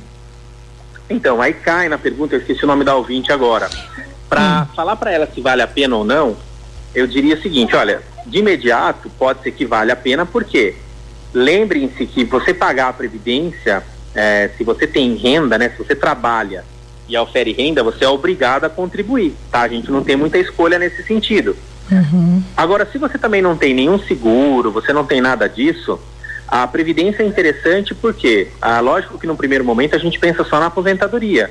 Então, 1.09 1.41
aí 1.41 1.53
cai 1.53 1.89
na 1.89 1.97
pergunta, 1.97 2.35
eu 2.35 2.39
esqueci 2.39 2.63
o 2.63 2.67
nome 2.67 2.85
da 2.85 2.95
ouvinte 2.95 3.33
agora. 3.33 3.69
Para 4.29 4.61
hum. 4.61 4.75
falar 4.75 4.95
para 4.95 5.11
ela 5.11 5.27
se 5.27 5.41
vale 5.41 5.61
a 5.61 5.67
pena 5.67 5.97
ou 5.97 6.05
não, 6.05 6.37
eu 6.95 7.05
diria 7.05 7.35
o 7.35 7.41
seguinte, 7.41 7.75
olha, 7.75 8.01
de 8.25 8.37
imediato 8.37 9.09
pode 9.19 9.43
ser 9.43 9.51
que 9.51 9.65
vale 9.65 9.91
a 9.91 9.95
pena, 9.97 10.25
porque 10.25 10.75
lembrem-se 11.33 12.05
que 12.05 12.23
você 12.23 12.53
pagar 12.53 12.87
a 12.87 12.93
previdência, 12.93 13.83
é, 14.15 14.49
se 14.57 14.63
você 14.63 14.87
tem 14.87 15.15
renda, 15.15 15.57
né, 15.57 15.69
se 15.69 15.77
você 15.77 15.95
trabalha 15.95 16.63
e 17.09 17.17
ofere 17.17 17.51
renda, 17.51 17.83
você 17.83 18.05
é 18.05 18.07
obrigado 18.07 18.63
a 18.63 18.69
contribuir, 18.69 19.35
tá? 19.51 19.63
A 19.63 19.67
gente 19.67 19.91
não 19.91 20.01
tem 20.01 20.15
muita 20.15 20.37
escolha 20.37 20.79
nesse 20.79 21.03
sentido. 21.03 21.57
Uhum. 21.93 22.43
Agora, 22.55 22.87
se 22.91 22.97
você 22.97 23.17
também 23.17 23.41
não 23.41 23.55
tem 23.55 23.73
nenhum 23.73 23.99
seguro, 23.99 24.71
você 24.71 24.91
não 24.91 25.05
tem 25.05 25.21
nada 25.21 25.47
disso, 25.47 25.99
a 26.47 26.67
previdência 26.67 27.23
é 27.23 27.25
interessante 27.25 27.95
porque, 27.95 28.49
ah, 28.61 28.79
lógico 28.79 29.17
que 29.17 29.27
no 29.27 29.35
primeiro 29.35 29.63
momento 29.63 29.95
a 29.95 29.99
gente 29.99 30.19
pensa 30.19 30.43
só 30.43 30.59
na 30.59 30.67
aposentadoria. 30.67 31.49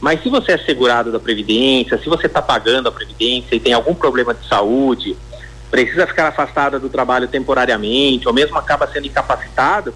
Mas 0.00 0.22
se 0.22 0.28
você 0.28 0.52
é 0.52 0.58
segurado 0.58 1.10
da 1.10 1.18
previdência, 1.18 1.98
se 1.98 2.08
você 2.08 2.26
está 2.26 2.40
pagando 2.40 2.88
a 2.88 2.92
previdência 2.92 3.56
e 3.56 3.60
tem 3.60 3.72
algum 3.72 3.94
problema 3.94 4.32
de 4.32 4.46
saúde, 4.46 5.16
precisa 5.70 6.06
ficar 6.06 6.28
afastada 6.28 6.78
do 6.78 6.88
trabalho 6.88 7.28
temporariamente, 7.28 8.26
ou 8.26 8.32
mesmo 8.32 8.56
acaba 8.56 8.86
sendo 8.86 9.06
incapacitado, 9.06 9.92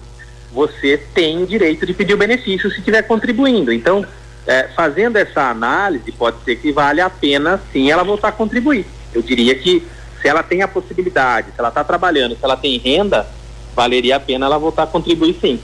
você 0.51 0.97
tem 0.97 1.45
direito 1.45 1.85
de 1.85 1.93
pedir 1.93 2.13
o 2.13 2.17
benefício 2.17 2.69
se 2.69 2.79
estiver 2.79 3.01
contribuindo. 3.03 3.71
Então, 3.71 4.05
é, 4.45 4.67
fazendo 4.75 5.17
essa 5.17 5.49
análise, 5.49 6.11
pode 6.11 6.43
ser 6.43 6.57
que 6.57 6.71
vale 6.71 7.01
a 7.01 7.09
pena 7.09 7.59
sim 7.71 7.89
ela 7.89 8.03
voltar 8.03 8.27
a 8.27 8.33
contribuir. 8.33 8.85
Eu 9.13 9.21
diria 9.21 9.55
que 9.55 9.83
se 10.21 10.27
ela 10.27 10.41
tem 10.41 10.61
a 10.61 10.67
possibilidade, 10.67 11.47
se 11.47 11.59
ela 11.59 11.69
está 11.69 11.83
trabalhando, 11.83 12.35
se 12.35 12.43
ela 12.43 12.55
tem 12.55 12.77
renda, 12.77 13.27
valeria 13.75 14.15
a 14.15 14.19
pena 14.19 14.45
ela 14.45 14.57
voltar 14.57 14.83
a 14.83 14.87
contribuir 14.87 15.35
sim. 15.41 15.59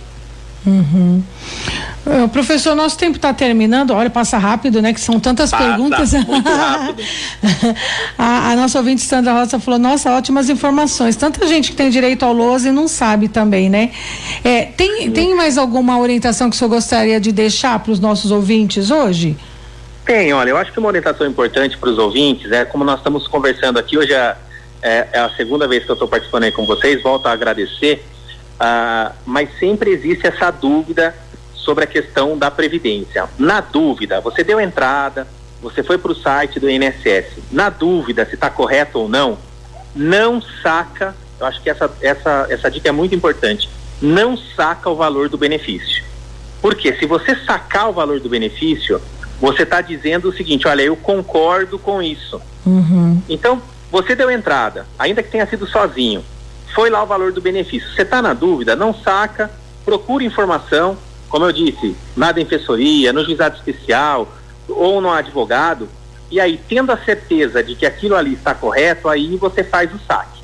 Uhum. 0.66 1.24
Uh, 2.06 2.28
professor, 2.30 2.76
nosso 2.76 2.98
tempo 2.98 3.16
está 3.16 3.34
terminando. 3.34 3.92
Olha, 3.92 4.10
passa 4.10 4.38
rápido, 4.38 4.82
né? 4.82 4.94
Que 4.94 5.00
são 5.00 5.20
tantas 5.20 5.52
passa, 5.52 5.64
perguntas. 5.64 6.14
Muito 6.14 6.50
rápido. 6.50 7.04
a, 8.18 8.52
a, 8.52 8.56
nossa 8.56 8.78
ouvinte 8.80 9.02
Sandra 9.02 9.34
Rosa 9.34 9.60
falou: 9.60 9.80
Nossa, 9.80 10.12
ótimas 10.12 10.50
informações. 10.50 11.16
Tanta 11.16 11.48
gente 11.48 11.72
que 11.72 11.78
tem 11.78 11.90
direito 11.90 12.24
ao 12.24 12.34
LOAS 12.34 12.66
e 12.66 12.72
não 12.72 12.88
sabe 12.88 13.28
também, 13.28 13.70
né? 13.70 13.92
É, 14.44 14.64
tem, 14.66 15.12
tem 15.12 15.36
mais 15.36 15.58
alguma 15.58 15.98
orientação 16.00 16.50
que 16.50 16.56
o 16.56 16.60
senhor 16.60 16.70
gostaria 16.70 17.20
de 17.20 17.32
deixar 17.32 17.80
para 17.80 17.92
os 17.92 18.00
nossos 18.00 18.32
ouvintes 18.32 18.92
hoje? 18.92 19.38
Tem, 20.10 20.34
olha, 20.34 20.50
eu 20.50 20.58
acho 20.58 20.72
que 20.72 20.80
uma 20.80 20.88
orientação 20.88 21.28
importante 21.28 21.78
para 21.78 21.88
os 21.88 22.00
ouvintes 22.00 22.52
é 22.52 22.66
como 22.66 22.84
nós 22.84 22.98
estamos 22.98 23.28
conversando 23.28 23.78
aqui 23.78 23.96
hoje, 23.96 24.12
é, 24.12 24.36
é, 24.82 25.08
é 25.14 25.20
a 25.20 25.30
segunda 25.30 25.68
vez 25.68 25.86
que 25.86 25.92
eu 25.92 25.94
estou 25.94 26.08
participando 26.08 26.46
aí 26.46 26.52
com 26.52 26.66
vocês, 26.66 27.04
volto 27.04 27.28
a 27.28 27.32
agradecer, 27.32 28.04
uh, 28.56 29.14
mas 29.24 29.50
sempre 29.60 29.92
existe 29.92 30.26
essa 30.26 30.50
dúvida 30.50 31.16
sobre 31.54 31.84
a 31.84 31.88
questão 31.88 32.36
da 32.36 32.50
Previdência. 32.50 33.30
Na 33.38 33.62
dúvida, 33.62 34.20
você 34.20 34.44
deu 34.44 34.60
entrada, 34.60 35.28
você 35.62 35.84
foi 35.84 36.00
para 36.00 36.12
o 36.12 36.16
site 36.16 36.60
do 36.60 36.68
INSS, 36.68 37.44
na 37.52 37.70
dúvida 37.70 38.26
se 38.26 38.34
está 38.34 38.50
correto 38.50 38.98
ou 38.98 39.08
não, 39.08 39.38
não 39.96 40.42
saca, 40.42 41.16
eu 41.40 41.46
acho 41.46 41.62
que 41.62 41.70
essa, 41.70 41.88
essa, 42.02 42.48
essa 42.50 42.72
dica 42.72 42.90
é 42.90 42.92
muito 42.92 43.14
importante, 43.14 43.70
não 44.02 44.36
saca 44.36 44.90
o 44.90 44.96
valor 44.96 45.30
do 45.30 45.38
benefício. 45.38 46.04
Porque 46.64 46.96
se 46.96 47.06
você 47.06 47.36
sacar 47.46 47.90
o 47.90 47.94
valor 47.94 48.20
do 48.20 48.28
benefício, 48.28 49.00
você 49.40 49.64
está 49.64 49.82
dizendo 49.82 50.30
o 50.30 50.34
seguinte, 50.34 50.68
olha, 50.68 50.82
eu 50.82 50.96
concordo 50.96 51.80
com 51.80 52.02
isso. 52.02 52.42
Uhum. 52.66 53.22
Então, 53.30 53.62
você 53.92 54.16
deu 54.16 54.30
entrada, 54.30 54.86
ainda 54.98 55.24
que 55.24 55.32
tenha 55.32 55.48
sido 55.48 55.66
sozinho, 55.68 56.24
foi 56.76 56.90
lá 56.90 57.02
o 57.02 57.08
valor 57.08 57.32
do 57.32 57.42
benefício. 57.42 57.90
Você 57.94 58.04
está 58.04 58.22
na 58.22 58.34
dúvida, 58.34 58.76
não 58.76 58.94
saca, 58.94 59.50
procure 59.86 60.26
informação, 60.26 60.98
como 61.30 61.46
eu 61.46 61.52
disse, 61.52 61.96
na 62.16 62.32
defensoria, 62.32 63.14
no 63.14 63.24
juizado 63.24 63.56
especial 63.56 64.28
ou 64.68 65.02
no 65.02 65.10
advogado, 65.10 65.90
e 66.32 66.40
aí, 66.40 66.60
tendo 66.70 66.92
a 66.92 66.98
certeza 66.98 67.64
de 67.64 67.76
que 67.76 67.86
aquilo 67.86 68.16
ali 68.16 68.34
está 68.34 68.54
correto, 68.54 69.10
aí 69.10 69.36
você 69.36 69.64
faz 69.64 69.92
o 69.94 70.00
saque 70.08 70.42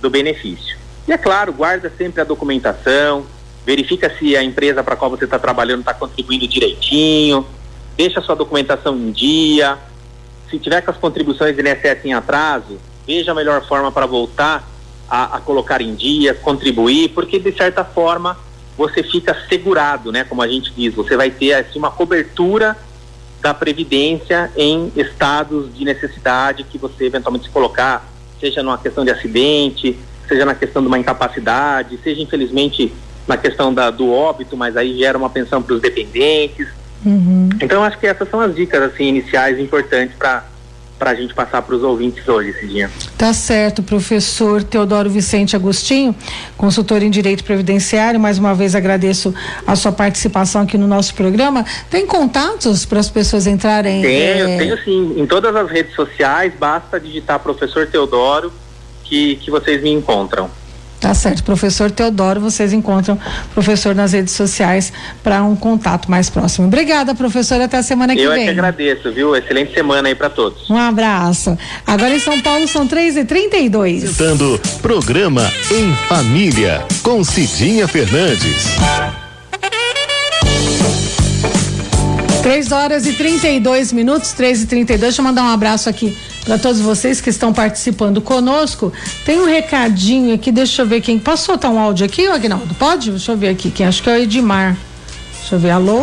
do 0.00 0.08
benefício. 0.08 0.76
E 1.08 1.12
é 1.12 1.18
claro, 1.18 1.52
guarda 1.52 1.92
sempre 1.98 2.20
a 2.20 2.24
documentação, 2.24 3.26
verifica 3.66 4.12
se 4.16 4.36
a 4.36 4.44
empresa 4.44 4.84
para 4.84 4.94
qual 4.94 5.10
você 5.10 5.24
está 5.24 5.38
trabalhando 5.38 5.80
está 5.80 5.92
contribuindo 5.92 6.46
direitinho, 6.46 7.44
deixa 7.96 8.20
sua 8.20 8.34
documentação 8.34 8.96
em 8.96 9.10
dia. 9.10 9.78
Se 10.50 10.58
tiver 10.58 10.80
com 10.82 10.90
as 10.90 10.96
contribuições 10.96 11.54
do 11.56 11.60
INSS 11.60 12.04
em 12.04 12.14
atraso, 12.14 12.78
veja 13.06 13.32
a 13.32 13.34
melhor 13.34 13.66
forma 13.66 13.90
para 13.90 14.06
voltar 14.06 14.68
a, 15.08 15.36
a, 15.36 15.40
colocar 15.40 15.80
em 15.80 15.94
dia, 15.94 16.34
contribuir, 16.34 17.10
porque 17.10 17.38
de 17.38 17.52
certa 17.52 17.84
forma 17.84 18.36
você 18.76 19.02
fica 19.02 19.36
segurado, 19.48 20.10
né? 20.10 20.24
Como 20.24 20.42
a 20.42 20.48
gente 20.48 20.72
diz, 20.72 20.94
você 20.94 21.16
vai 21.16 21.30
ter 21.30 21.54
assim, 21.54 21.78
uma 21.78 21.90
cobertura 21.90 22.76
da 23.40 23.52
previdência 23.52 24.50
em 24.56 24.90
estados 24.96 25.72
de 25.74 25.84
necessidade 25.84 26.64
que 26.64 26.78
você 26.78 27.04
eventualmente 27.04 27.46
se 27.46 27.50
colocar, 27.50 28.08
seja 28.40 28.62
numa 28.62 28.78
questão 28.78 29.04
de 29.04 29.10
acidente, 29.10 29.98
seja 30.26 30.44
na 30.44 30.54
questão 30.54 30.82
de 30.82 30.88
uma 30.88 30.98
incapacidade, 30.98 31.98
seja 32.02 32.22
infelizmente 32.22 32.92
na 33.26 33.36
questão 33.36 33.72
da, 33.72 33.90
do 33.90 34.10
óbito, 34.10 34.56
mas 34.56 34.76
aí 34.76 34.96
gera 34.98 35.16
uma 35.16 35.30
pensão 35.30 35.62
para 35.62 35.74
os 35.74 35.80
dependentes. 35.80 36.68
Uhum. 37.04 37.48
Então 37.60 37.82
acho 37.82 37.98
que 37.98 38.06
essas 38.06 38.28
são 38.28 38.40
as 38.40 38.54
dicas 38.54 38.82
assim 38.82 39.04
iniciais 39.04 39.58
importantes 39.58 40.16
para 40.16 40.44
para 40.98 41.10
a 41.10 41.14
gente 41.14 41.34
passar 41.34 41.60
para 41.60 41.74
os 41.74 41.82
ouvintes 41.82 42.26
hoje, 42.26 42.52
Cidinha. 42.54 42.90
Tá 43.18 43.32
certo, 43.32 43.82
professor 43.82 44.62
Teodoro 44.62 45.10
Vicente 45.10 45.56
Agostinho, 45.56 46.14
consultor 46.56 47.02
em 47.02 47.10
Direito 47.10 47.44
Previdenciário. 47.44 48.18
Mais 48.18 48.38
uma 48.38 48.54
vez 48.54 48.74
agradeço 48.74 49.34
a 49.66 49.74
sua 49.76 49.92
participação 49.92 50.62
aqui 50.62 50.78
no 50.78 50.86
nosso 50.86 51.14
programa. 51.14 51.64
Tem 51.90 52.06
contatos 52.06 52.86
para 52.86 53.00
as 53.00 53.10
pessoas 53.10 53.46
entrarem? 53.46 54.02
Tenho, 54.02 54.48
é... 54.48 54.56
tenho 54.56 54.84
sim. 54.84 55.20
Em 55.20 55.26
todas 55.26 55.54
as 55.54 55.68
redes 55.70 55.94
sociais, 55.94 56.52
basta 56.58 56.98
digitar 57.00 57.38
professor 57.40 57.86
Teodoro 57.86 58.52
que, 59.02 59.36
que 59.36 59.50
vocês 59.50 59.82
me 59.82 59.90
encontram. 59.90 60.48
Tá 61.04 61.12
certo, 61.12 61.44
professor 61.44 61.90
Teodoro, 61.90 62.40
vocês 62.40 62.72
encontram 62.72 63.18
professor 63.52 63.94
nas 63.94 64.14
redes 64.14 64.32
sociais 64.32 64.90
para 65.22 65.42
um 65.42 65.54
contato 65.54 66.10
mais 66.10 66.30
próximo. 66.30 66.66
Obrigada, 66.66 67.14
professor, 67.14 67.60
até 67.60 67.76
a 67.76 67.82
semana 67.82 68.16
que 68.16 68.22
Eu 68.22 68.30
vem. 68.30 68.44
Eu 68.44 68.50
é 68.50 68.54
que 68.54 68.58
agradeço, 68.58 69.12
viu? 69.12 69.36
Excelente 69.36 69.74
semana 69.74 70.08
aí 70.08 70.14
para 70.14 70.30
todos. 70.30 70.70
Um 70.70 70.78
abraço. 70.78 71.58
Agora 71.86 72.16
em 72.16 72.18
São 72.18 72.40
Paulo 72.40 72.66
são 72.66 72.86
três 72.86 73.18
e 73.18 73.24
trinta 73.26 73.58
e 73.58 73.68
dois. 73.68 74.00
Citando 74.00 74.58
programa 74.80 75.42
Em 75.70 75.94
Família, 76.08 76.82
com 77.02 77.22
Cidinha 77.22 77.86
Fernandes. 77.86 78.64
3 82.42 82.72
horas 82.72 83.06
e 83.06 83.12
32 83.12 83.92
minutos, 83.92 84.32
3 84.32 84.62
e 84.62 84.66
32 84.66 85.00
Deixa 85.00 85.20
eu 85.20 85.24
mandar 85.24 85.44
um 85.44 85.48
abraço 85.48 85.88
aqui 85.88 86.16
para 86.44 86.58
todos 86.58 86.80
vocês 86.80 87.20
que 87.20 87.30
estão 87.30 87.52
participando 87.52 88.20
conosco. 88.20 88.92
Tem 89.24 89.40
um 89.40 89.46
recadinho 89.46 90.34
aqui, 90.34 90.52
deixa 90.52 90.82
eu 90.82 90.86
ver 90.86 91.00
quem. 91.00 91.18
Posso 91.18 91.46
soltar 91.46 91.70
um 91.70 91.78
áudio 91.78 92.06
aqui, 92.06 92.26
Agnaldo? 92.26 92.74
Pode? 92.74 93.10
Deixa 93.10 93.32
eu 93.32 93.36
ver 93.36 93.48
aqui. 93.48 93.70
Quem 93.70 93.86
acho 93.86 94.02
que 94.02 94.10
é 94.10 94.14
o 94.14 94.16
Edmar. 94.16 94.76
Deixa 95.40 95.56
eu 95.56 95.58
ver. 95.58 95.70
Alô? 95.70 96.00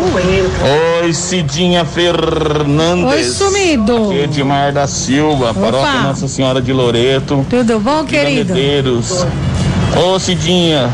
Oi, 1.02 1.14
Cidinha 1.14 1.84
Fernandes. 1.86 3.06
Oi, 3.06 3.24
sumido. 3.24 4.06
Aqui 4.06 4.20
é 4.20 4.24
Edmar 4.24 4.74
da 4.74 4.88
Silva, 4.88 5.52
Opa. 5.52 5.60
paróquia 5.60 6.02
Nossa 6.02 6.28
Senhora 6.28 6.62
de 6.62 6.72
Loreto. 6.72 7.46
Tudo 7.50 7.80
bom, 7.80 8.06
querido? 8.06 8.54
Medeiros. 8.54 9.26
Ô 9.96 10.18
Cidinha, 10.20 10.90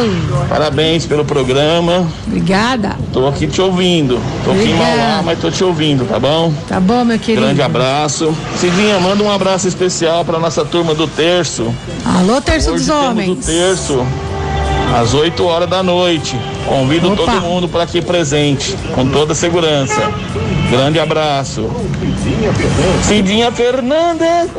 Oi. 0.00 0.46
parabéns 0.48 1.06
pelo 1.06 1.24
programa. 1.24 2.06
Obrigada. 2.26 2.96
Tô 3.12 3.26
aqui 3.26 3.46
te 3.46 3.60
ouvindo. 3.60 4.20
Tô 4.44 4.50
Obrigada. 4.50 4.82
aqui 4.84 4.94
em 4.94 4.98
Mauá, 4.98 5.22
mas 5.24 5.38
tô 5.38 5.50
te 5.50 5.64
ouvindo, 5.64 6.06
tá 6.06 6.18
bom? 6.18 6.52
Tá 6.68 6.78
bom, 6.78 7.04
meu 7.04 7.18
querido. 7.18 7.42
Grande 7.46 7.62
abraço. 7.62 8.34
Cidinha, 8.56 9.00
manda 9.00 9.22
um 9.24 9.30
abraço 9.30 9.66
especial 9.66 10.24
pra 10.24 10.38
nossa 10.38 10.64
turma 10.64 10.94
do 10.94 11.06
terço. 11.08 11.74
Alô, 12.04 12.40
terço 12.40 12.70
Hoje 12.72 12.84
dos 12.84 12.94
homens. 12.94 13.28
do 13.28 13.36
terço 13.36 14.06
às 14.94 15.14
8 15.14 15.42
horas 15.44 15.68
da 15.68 15.82
noite. 15.82 16.38
Convido 16.66 17.12
Opa. 17.12 17.24
todo 17.24 17.40
mundo 17.40 17.68
para 17.68 17.82
aqui 17.82 18.00
presente, 18.02 18.76
com 18.94 19.06
toda 19.08 19.34
segurança. 19.34 20.00
Grande 20.74 20.98
abraço. 20.98 21.70
Cidinha 23.04 23.52
Fernandes. 23.52 24.50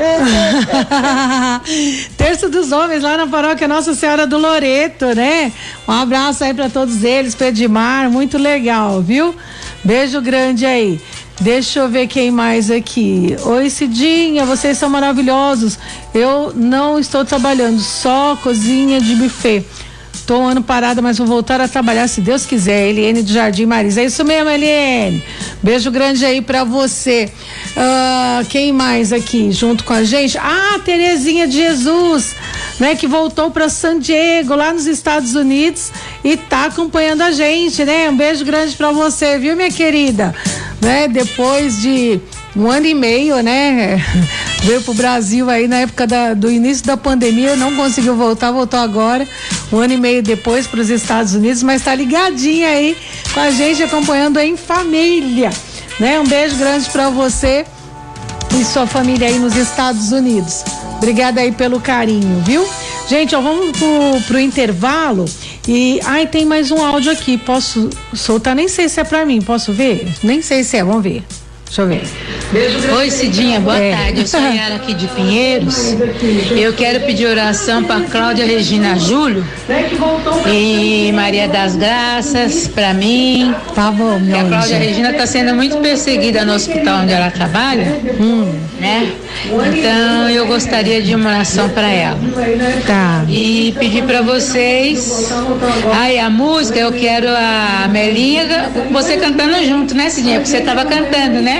Terço 2.16 2.48
dos 2.48 2.72
Homens, 2.72 3.04
lá 3.04 3.18
na 3.18 3.28
paróquia 3.28 3.68
Nossa 3.68 3.94
Senhora 3.94 4.26
do 4.26 4.38
Loreto, 4.38 5.08
né? 5.14 5.52
Um 5.86 5.92
abraço 5.92 6.46
aí 6.46 6.54
para 6.54 6.70
todos 6.70 7.04
eles, 7.04 7.36
Pedimar, 7.36 8.10
muito 8.10 8.38
legal, 8.38 9.02
viu? 9.02 9.36
Beijo 9.84 10.22
grande 10.22 10.66
aí. 10.66 11.02
Deixa 11.42 11.80
eu 11.82 11.90
ver 11.90 12.08
quem 12.08 12.32
mais 12.32 12.72
aqui. 12.72 13.36
Oi, 13.44 13.70
Cidinha, 13.70 14.46
vocês 14.46 14.78
são 14.78 14.90
maravilhosos. 14.90 15.78
Eu 16.14 16.54
não 16.56 16.98
estou 16.98 17.26
trabalhando, 17.26 17.82
só 17.82 18.38
cozinha 18.38 19.02
de 19.02 19.16
buffet. 19.16 19.66
Tô 20.26 20.40
um 20.40 20.48
ano 20.48 20.64
parada, 20.64 21.04
mas 21.04 21.20
vou 21.20 21.28
voltar 21.28 21.62
a 21.62 21.68
trabalhar 21.68 22.08
se 22.08 22.20
Deus 22.20 22.48
quiser. 22.48 22.90
Eliane 22.90 23.22
do 23.22 23.32
Jardim 23.32 23.68
Marisa. 23.68 24.02
É 24.02 24.06
isso 24.06 24.26
mesmo, 24.26 24.50
Eliane. 24.50 25.24
Beijo 25.62 25.92
grande 25.92 26.26
aí 26.26 26.42
para 26.42 26.64
você. 26.64 27.32
Uh, 27.72 28.46
quem 28.50 28.74
mais 28.74 29.14
aqui 29.14 29.52
junto 29.52 29.84
com 29.84 29.94
a 29.94 30.04
gente? 30.04 30.36
Ah, 30.40 30.80
Terezinha 30.84 31.48
de 31.48 31.58
Jesus, 31.58 32.36
né? 32.80 32.96
Que 32.96 33.06
voltou 33.06 33.52
para 33.52 33.70
San 33.70 34.00
Diego, 34.00 34.56
lá 34.56 34.74
nos 34.74 34.88
Estados 34.88 35.36
Unidos 35.36 35.92
e 36.24 36.36
tá 36.36 36.66
acompanhando 36.66 37.22
a 37.22 37.32
gente, 37.32 37.86
né? 37.86 38.10
Um 38.10 38.18
beijo 38.18 38.44
grande 38.44 38.76
para 38.76 38.92
você, 38.92 39.38
viu, 39.38 39.56
minha 39.56 39.70
querida? 39.70 40.34
Né? 40.82 41.08
Depois 41.08 41.80
de 41.80 42.20
um 42.56 42.70
ano 42.70 42.86
e 42.86 42.94
meio, 42.94 43.42
né? 43.42 44.04
veio 44.64 44.82
pro 44.82 44.94
Brasil 44.94 45.50
aí 45.50 45.68
na 45.68 45.78
época 45.78 46.08
da, 46.08 46.34
do 46.34 46.50
início 46.50 46.86
da 46.86 46.98
pandemia, 46.98 47.56
não 47.56 47.76
conseguiu 47.76 48.16
voltar, 48.16 48.52
voltou 48.52 48.80
agora, 48.80 49.28
um 49.72 49.78
ano 49.78 49.94
e 49.94 49.98
meio 49.98 50.24
depois 50.24 50.66
para 50.66 50.80
os 50.80 50.90
Estados 50.90 51.34
Unidos, 51.34 51.62
mas 51.62 51.82
está 51.82 51.94
ligadinha 51.94 52.70
aí 52.70 52.98
com 53.34 53.40
a 53.40 53.52
gente, 53.52 53.84
acompanhando 53.84 54.40
em 54.40 54.56
família. 54.58 55.50
Né? 56.00 56.20
Um 56.20 56.26
beijo 56.26 56.56
grande 56.56 56.90
para 56.90 57.10
você 57.10 57.66
e 58.60 58.64
sua 58.64 58.88
família 58.88 59.28
aí 59.28 59.38
nos 59.38 59.56
Estados 59.56 60.12
Unidos. 60.12 60.64
Obrigada 60.98 61.42
aí 61.42 61.52
pelo 61.52 61.80
carinho, 61.80 62.42
viu? 62.42 62.66
Gente, 63.08 63.36
ó, 63.36 63.42
vamos 63.42 63.78
pro, 63.78 64.22
pro 64.28 64.40
intervalo 64.40 65.26
e 65.68 66.00
ai 66.04 66.26
tem 66.26 66.46
mais 66.46 66.72
um 66.72 66.84
áudio 66.84 67.12
aqui. 67.12 67.38
Posso 67.38 67.90
soltar? 68.14 68.56
Nem 68.56 68.68
sei 68.68 68.90
se 68.90 69.00
é 69.00 69.04
para 69.04 69.26
mim. 69.26 69.42
Posso 69.42 69.72
ver? 69.72 70.08
Nem 70.24 70.42
sei 70.42 70.64
se 70.64 70.78
é. 70.78 70.84
Vamos 70.84 71.04
ver. 71.04 71.24
Deixa 71.66 71.82
eu 71.82 71.88
ver. 71.88 72.04
Oi, 72.98 73.12
Cidinha, 73.12 73.60
boa 73.60 73.78
é. 73.78 73.92
tarde. 73.92 74.22
Eu 74.22 74.28
sou 74.28 74.40
Yara 74.40 74.76
aqui 74.76 74.94
de 74.94 75.08
Pinheiros. 75.08 75.96
Eu 76.56 76.74
quero 76.74 77.02
pedir 77.02 77.26
oração 77.26 77.84
para 77.84 78.02
Cláudia 78.02 78.46
Regina 78.46 78.98
Júlio 78.98 79.46
e 80.48 81.12
Maria 81.14 81.48
das 81.48 81.76
Graças, 81.76 82.68
para 82.68 82.94
mim. 82.94 83.54
Tá 83.74 83.92
bom, 83.92 84.20
meu 84.20 84.40
A 84.40 84.44
Cláudia 84.44 84.78
Regina 84.78 85.12
está 85.12 85.26
sendo 85.26 85.54
muito 85.56 85.78
perseguida 85.78 86.46
no 86.46 86.54
hospital 86.54 87.02
onde 87.02 87.14
ela 87.14 87.32
trabalha, 87.32 88.00
hum. 88.20 88.54
né? 88.80 89.12
Então 89.46 90.30
eu 90.30 90.48
gostaria 90.48 91.02
de 91.02 91.14
uma 91.14 91.30
oração 91.30 91.68
para 91.70 91.90
ela. 91.90 92.18
Tá. 92.86 93.26
E 93.28 93.76
pedir 93.78 94.04
para 94.04 94.22
vocês. 94.22 95.34
Ai, 95.94 96.20
a 96.20 96.30
música 96.30 96.80
eu 96.80 96.92
quero 96.94 97.28
a 97.30 97.88
Melinha, 97.90 98.70
você 98.92 99.18
cantando 99.18 99.64
junto, 99.66 99.94
né, 99.94 100.10
Cidinha? 100.10 100.40
Porque 100.40 100.50
você 100.50 100.58
estava 100.58 100.86
cantando, 100.86 101.42
né? 101.42 101.55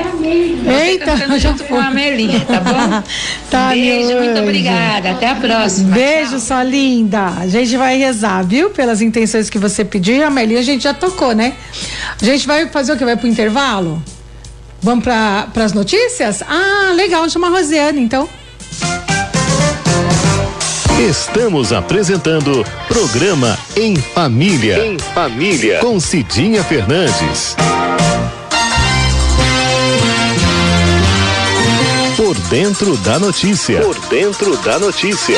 Eita, 0.68 1.40
junto 1.40 1.64
com 1.66 1.78
a 1.78 1.92
Melinha, 1.92 2.40
tá 2.42 2.60
bom? 2.60 3.04
tá, 3.50 3.70
Beijo, 3.70 4.18
muito 4.18 4.40
obrigada. 4.42 5.12
Até 5.12 5.30
a 5.30 5.36
próxima. 5.36 5.94
Beijo, 5.94 6.32
Tchau. 6.32 6.40
sua 6.40 6.64
linda. 6.64 7.28
A 7.40 7.48
gente 7.48 7.76
vai 7.78 7.98
rezar, 7.98 8.44
viu? 8.44 8.70
Pelas 8.70 9.02
intenções 9.02 9.50
que 9.50 9.60
você 9.60 9.86
pediu. 9.86 10.16
E 10.16 10.24
a 10.24 10.30
Melinha 10.30 10.60
a 10.60 10.64
gente 10.64 10.84
já 10.84 10.94
tocou, 10.94 11.34
né? 11.34 11.54
A 12.22 12.26
gente 12.26 12.48
vai 12.48 12.68
fazer 12.68 12.94
o 12.94 12.98
que? 12.98 13.06
Vai 13.06 13.16
pro 13.16 13.28
intervalo? 13.28 14.02
Vamos 14.82 15.04
para 15.04 15.48
as 15.56 15.74
notícias? 15.74 16.44
Ah, 16.48 16.92
legal, 16.96 17.28
chama 17.30 17.48
a 17.48 17.50
Rosiane, 17.50 18.02
então. 18.02 18.30
Estamos 21.00 21.74
apresentando 21.74 22.64
programa 22.88 23.58
Em 23.76 23.96
Família. 23.96 24.78
Em 24.86 24.98
Família. 24.98 25.80
Com 25.80 26.00
Cidinha 26.00 26.64
Fernandes. 26.64 27.56
Dentro 32.50 32.96
da 32.98 33.18
notícia. 33.18 33.82
Por 33.82 34.00
dentro 34.08 34.56
da 34.58 34.78
notícia. 34.78 35.38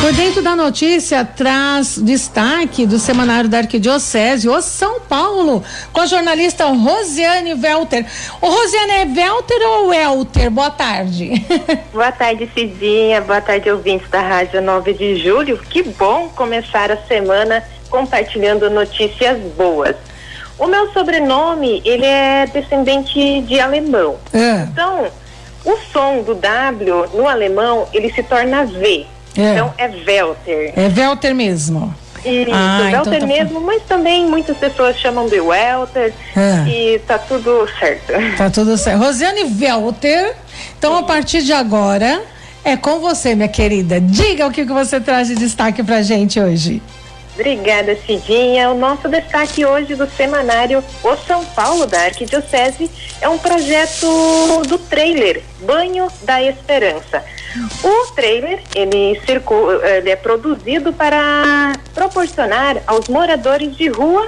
Por 0.00 0.12
dentro 0.12 0.42
da 0.42 0.56
notícia 0.56 1.24
traz 1.24 1.98
destaque 1.98 2.86
do 2.86 2.98
semanário 2.98 3.48
da 3.48 3.58
Arquidiocese, 3.58 4.48
o 4.48 4.60
São 4.60 5.00
Paulo, 5.00 5.62
com 5.92 6.00
a 6.00 6.06
jornalista 6.06 6.64
Rosiane 6.66 7.54
Welter. 7.54 8.04
O 8.40 8.46
Rosiane 8.48 8.92
é 8.92 9.04
Welter 9.04 9.68
ou 9.68 9.88
Welter? 9.88 10.50
Boa 10.50 10.70
tarde. 10.70 11.32
Boa 11.92 12.12
tarde, 12.12 12.50
Cidinha. 12.54 13.20
Boa 13.20 13.40
tarde, 13.40 13.70
ouvintes 13.70 14.08
da 14.10 14.20
Rádio 14.20 14.60
9 14.60 14.94
de 14.94 15.16
Julho. 15.16 15.58
Que 15.58 15.82
bom 15.82 16.28
começar 16.30 16.90
a 16.90 16.96
semana 16.96 17.62
compartilhando 17.88 18.68
notícias 18.68 19.38
boas. 19.56 19.96
O 20.58 20.66
meu 20.66 20.90
sobrenome, 20.92 21.82
ele 21.84 22.06
é 22.06 22.46
descendente 22.46 23.42
de 23.42 23.60
alemão. 23.60 24.16
É. 24.32 24.62
Então, 24.62 25.06
o 25.64 25.76
som 25.92 26.22
do 26.22 26.34
W 26.34 27.08
no 27.12 27.28
alemão, 27.28 27.86
ele 27.92 28.12
se 28.12 28.22
torna 28.22 28.64
V. 28.64 29.06
É. 29.36 29.52
Então, 29.52 29.74
é 29.76 29.86
Welter. 29.86 30.72
É 30.76 30.88
Welter 30.88 31.34
mesmo. 31.34 31.94
Isso, 32.24 32.50
ah, 32.52 32.80
Welter 32.82 33.14
então 33.14 33.20
tá... 33.20 33.26
mesmo, 33.26 33.60
mas 33.60 33.82
também 33.84 34.26
muitas 34.26 34.56
pessoas 34.56 34.96
chamam 34.98 35.28
de 35.28 35.38
Welter 35.40 36.12
é. 36.34 36.68
e 36.68 36.98
tá 37.00 37.18
tudo 37.18 37.68
certo. 37.78 38.12
Tá 38.36 38.50
tudo 38.50 38.76
certo. 38.76 38.98
Rosiane 38.98 39.44
Welter, 39.60 40.34
então 40.76 40.96
a 40.96 41.02
partir 41.04 41.42
de 41.42 41.52
agora 41.52 42.20
é 42.64 42.76
com 42.76 42.98
você, 42.98 43.34
minha 43.36 43.48
querida. 43.48 44.00
Diga 44.00 44.46
o 44.46 44.50
que, 44.50 44.66
que 44.66 44.72
você 44.72 44.98
traz 44.98 45.28
de 45.28 45.36
destaque 45.36 45.84
pra 45.84 46.02
gente 46.02 46.40
hoje. 46.40 46.82
Obrigada, 47.36 47.94
Cidinha. 47.96 48.70
O 48.70 48.74
nosso 48.74 49.08
destaque 49.10 49.62
hoje 49.66 49.94
do 49.94 50.08
semanário 50.08 50.82
O 51.02 51.16
São 51.16 51.44
Paulo 51.44 51.86
da 51.86 52.00
Arquidiocese 52.04 52.90
é 53.20 53.28
um 53.28 53.36
projeto 53.38 54.62
do 54.66 54.78
trailer 54.78 55.42
Banho 55.60 56.08
da 56.22 56.42
Esperança. 56.42 57.22
O 57.84 58.12
trailer 58.14 58.62
ele, 58.74 59.20
ele 59.98 60.10
é 60.10 60.16
produzido 60.16 60.94
para 60.94 61.74
proporcionar 61.94 62.82
aos 62.86 63.06
moradores 63.08 63.76
de 63.76 63.88
rua 63.88 64.26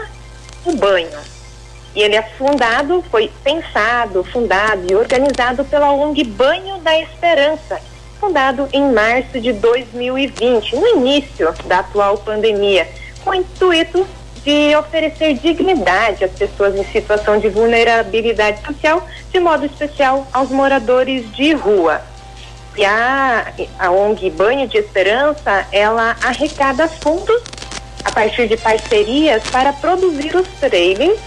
um 0.66 0.76
banho. 0.76 1.18
E 1.94 2.02
ele 2.02 2.14
é 2.14 2.22
fundado, 2.22 3.02
foi 3.10 3.32
pensado, 3.42 4.22
fundado 4.22 4.86
e 4.90 4.94
organizado 4.94 5.64
pela 5.64 5.90
ONG 5.92 6.24
Banho 6.24 6.76
da 6.78 7.00
Esperança, 7.00 7.80
fundado 8.20 8.68
em 8.72 8.92
março 8.92 9.40
de 9.40 9.52
2020, 9.52 10.76
no 10.76 10.86
início 10.86 11.52
da 11.66 11.80
atual 11.80 12.18
pandemia, 12.18 12.88
com 13.24 13.30
o 13.30 13.34
intuito 13.34 14.06
de 14.44 14.74
oferecer 14.76 15.34
dignidade 15.34 16.24
às 16.24 16.32
pessoas 16.32 16.74
em 16.74 16.84
situação 16.84 17.38
de 17.38 17.48
vulnerabilidade 17.48 18.64
social, 18.64 19.06
de 19.30 19.40
modo 19.40 19.66
especial 19.66 20.26
aos 20.32 20.50
moradores 20.50 21.30
de 21.32 21.52
rua. 21.54 22.00
E 22.76 22.84
a, 22.84 23.52
a 23.78 23.90
ONG 23.90 24.30
Banho 24.30 24.68
de 24.68 24.78
Esperança, 24.78 25.66
ela 25.72 26.16
arrecada 26.22 26.86
fundos 26.88 27.42
a 28.04 28.12
partir 28.12 28.46
de 28.46 28.56
parcerias 28.56 29.42
para 29.50 29.72
produzir 29.72 30.34
os 30.36 30.46
trailers 30.60 31.18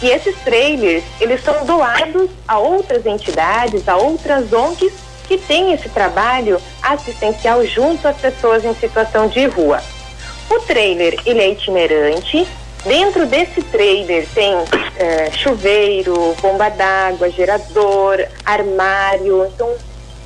e 0.00 0.08
esses 0.08 0.36
trailers, 0.44 1.02
eles 1.20 1.42
são 1.42 1.64
doados 1.64 2.30
a 2.46 2.58
outras 2.58 3.04
entidades, 3.04 3.88
a 3.88 3.96
outras 3.96 4.52
ONGs 4.52 4.92
que 5.28 5.36
tem 5.36 5.72
esse 5.72 5.90
trabalho 5.90 6.60
assistencial 6.82 7.64
junto 7.66 8.08
às 8.08 8.16
pessoas 8.16 8.64
em 8.64 8.74
situação 8.74 9.28
de 9.28 9.46
rua. 9.46 9.80
O 10.50 10.58
trailer 10.60 11.20
ele 11.26 11.40
é 11.40 11.50
itinerante. 11.50 12.48
Dentro 12.84 13.26
desse 13.26 13.60
trailer 13.62 14.26
tem 14.34 14.54
é, 14.96 15.30
chuveiro, 15.30 16.34
bomba 16.40 16.70
d'água, 16.70 17.28
gerador, 17.30 18.26
armário. 18.44 19.44
Então 19.54 19.70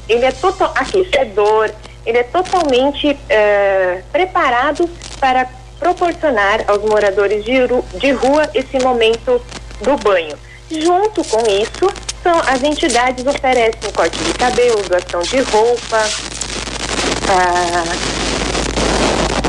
ele 0.09 0.25
é 0.25 0.31
total 0.31 0.73
aquecedor. 0.77 1.71
Ele 2.07 2.19
é 2.19 2.23
totalmente 2.23 3.19
é, 3.29 4.03
preparado 4.13 4.89
para 5.19 5.49
proporcionar 5.79 6.65
aos 6.69 6.83
moradores 6.83 7.45
de, 7.45 7.59
de 7.99 8.13
rua 8.13 8.49
esse 8.55 8.79
momento 8.79 9.43
do 9.81 9.97
banho. 9.97 10.37
Junto 10.71 11.25
com 11.25 11.41
isso, 11.47 12.12
as 12.31 12.63
entidades 12.63 13.27
oferecem 13.27 13.91
corte 13.95 14.17
de 14.19 14.33
cabelo, 14.35 14.83
doação 14.83 15.21
de 15.23 15.41
roupa, 15.41 15.99
ah, 17.29 17.85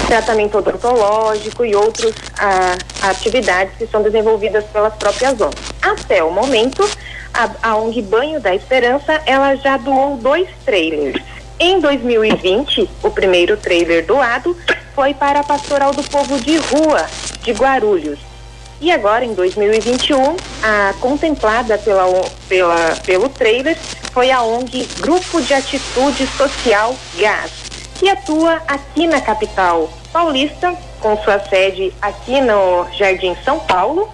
tratamento 0.08 0.58
odontológico 0.58 1.66
e 1.66 1.76
outras 1.76 2.14
ah, 2.40 2.78
atividades 3.10 3.76
que 3.78 3.86
são 3.88 4.02
desenvolvidas 4.02 4.64
pelas 4.66 4.94
próprias 4.96 5.40
ONGs. 5.40 5.74
Até 5.82 6.24
o 6.24 6.32
momento, 6.32 6.90
a, 7.34 7.50
a 7.62 7.76
ONG 7.76 8.02
Banho 8.02 8.40
da 8.40 8.56
Esperança, 8.56 9.22
ela 9.26 9.56
já 9.56 9.78
doou 9.78 10.18
dois 10.18 10.48
trailers. 10.66 11.22
Em 11.60 11.80
2020, 11.80 12.90
o 13.04 13.12
primeiro 13.12 13.56
trailer 13.58 14.06
doado 14.06 14.58
foi 14.96 15.14
para 15.14 15.40
a 15.40 15.44
Pastoral 15.44 15.94
do 15.94 16.04
Povo 16.04 16.40
de 16.40 16.58
Rua, 16.58 17.06
de 17.42 17.52
Guarulhos. 17.52 18.33
E 18.82 18.92
agora, 18.92 19.24
em 19.24 19.34
2021, 19.34 20.36
a 20.62 20.94
contemplada 21.00 21.78
pela, 21.78 22.06
pela, 22.50 22.96
pelo 23.06 23.30
trailer 23.30 23.78
foi 24.12 24.32
a 24.32 24.42
ONG 24.42 24.88
Grupo 25.00 25.42
de 25.42 25.54
Atitude 25.54 26.28
Social 26.28 26.96
GAS, 27.16 27.52
que 27.98 28.10
atua 28.10 28.62
aqui 28.68 29.08
na 29.08 29.22
capital 29.22 29.90
paulista, 30.12 30.76
com 31.00 31.18
sua 31.18 31.40
sede 31.40 31.94
aqui 32.02 32.40
no 32.40 32.86
Jardim 32.94 33.36
São 33.44 33.60
Paulo, 33.60 34.10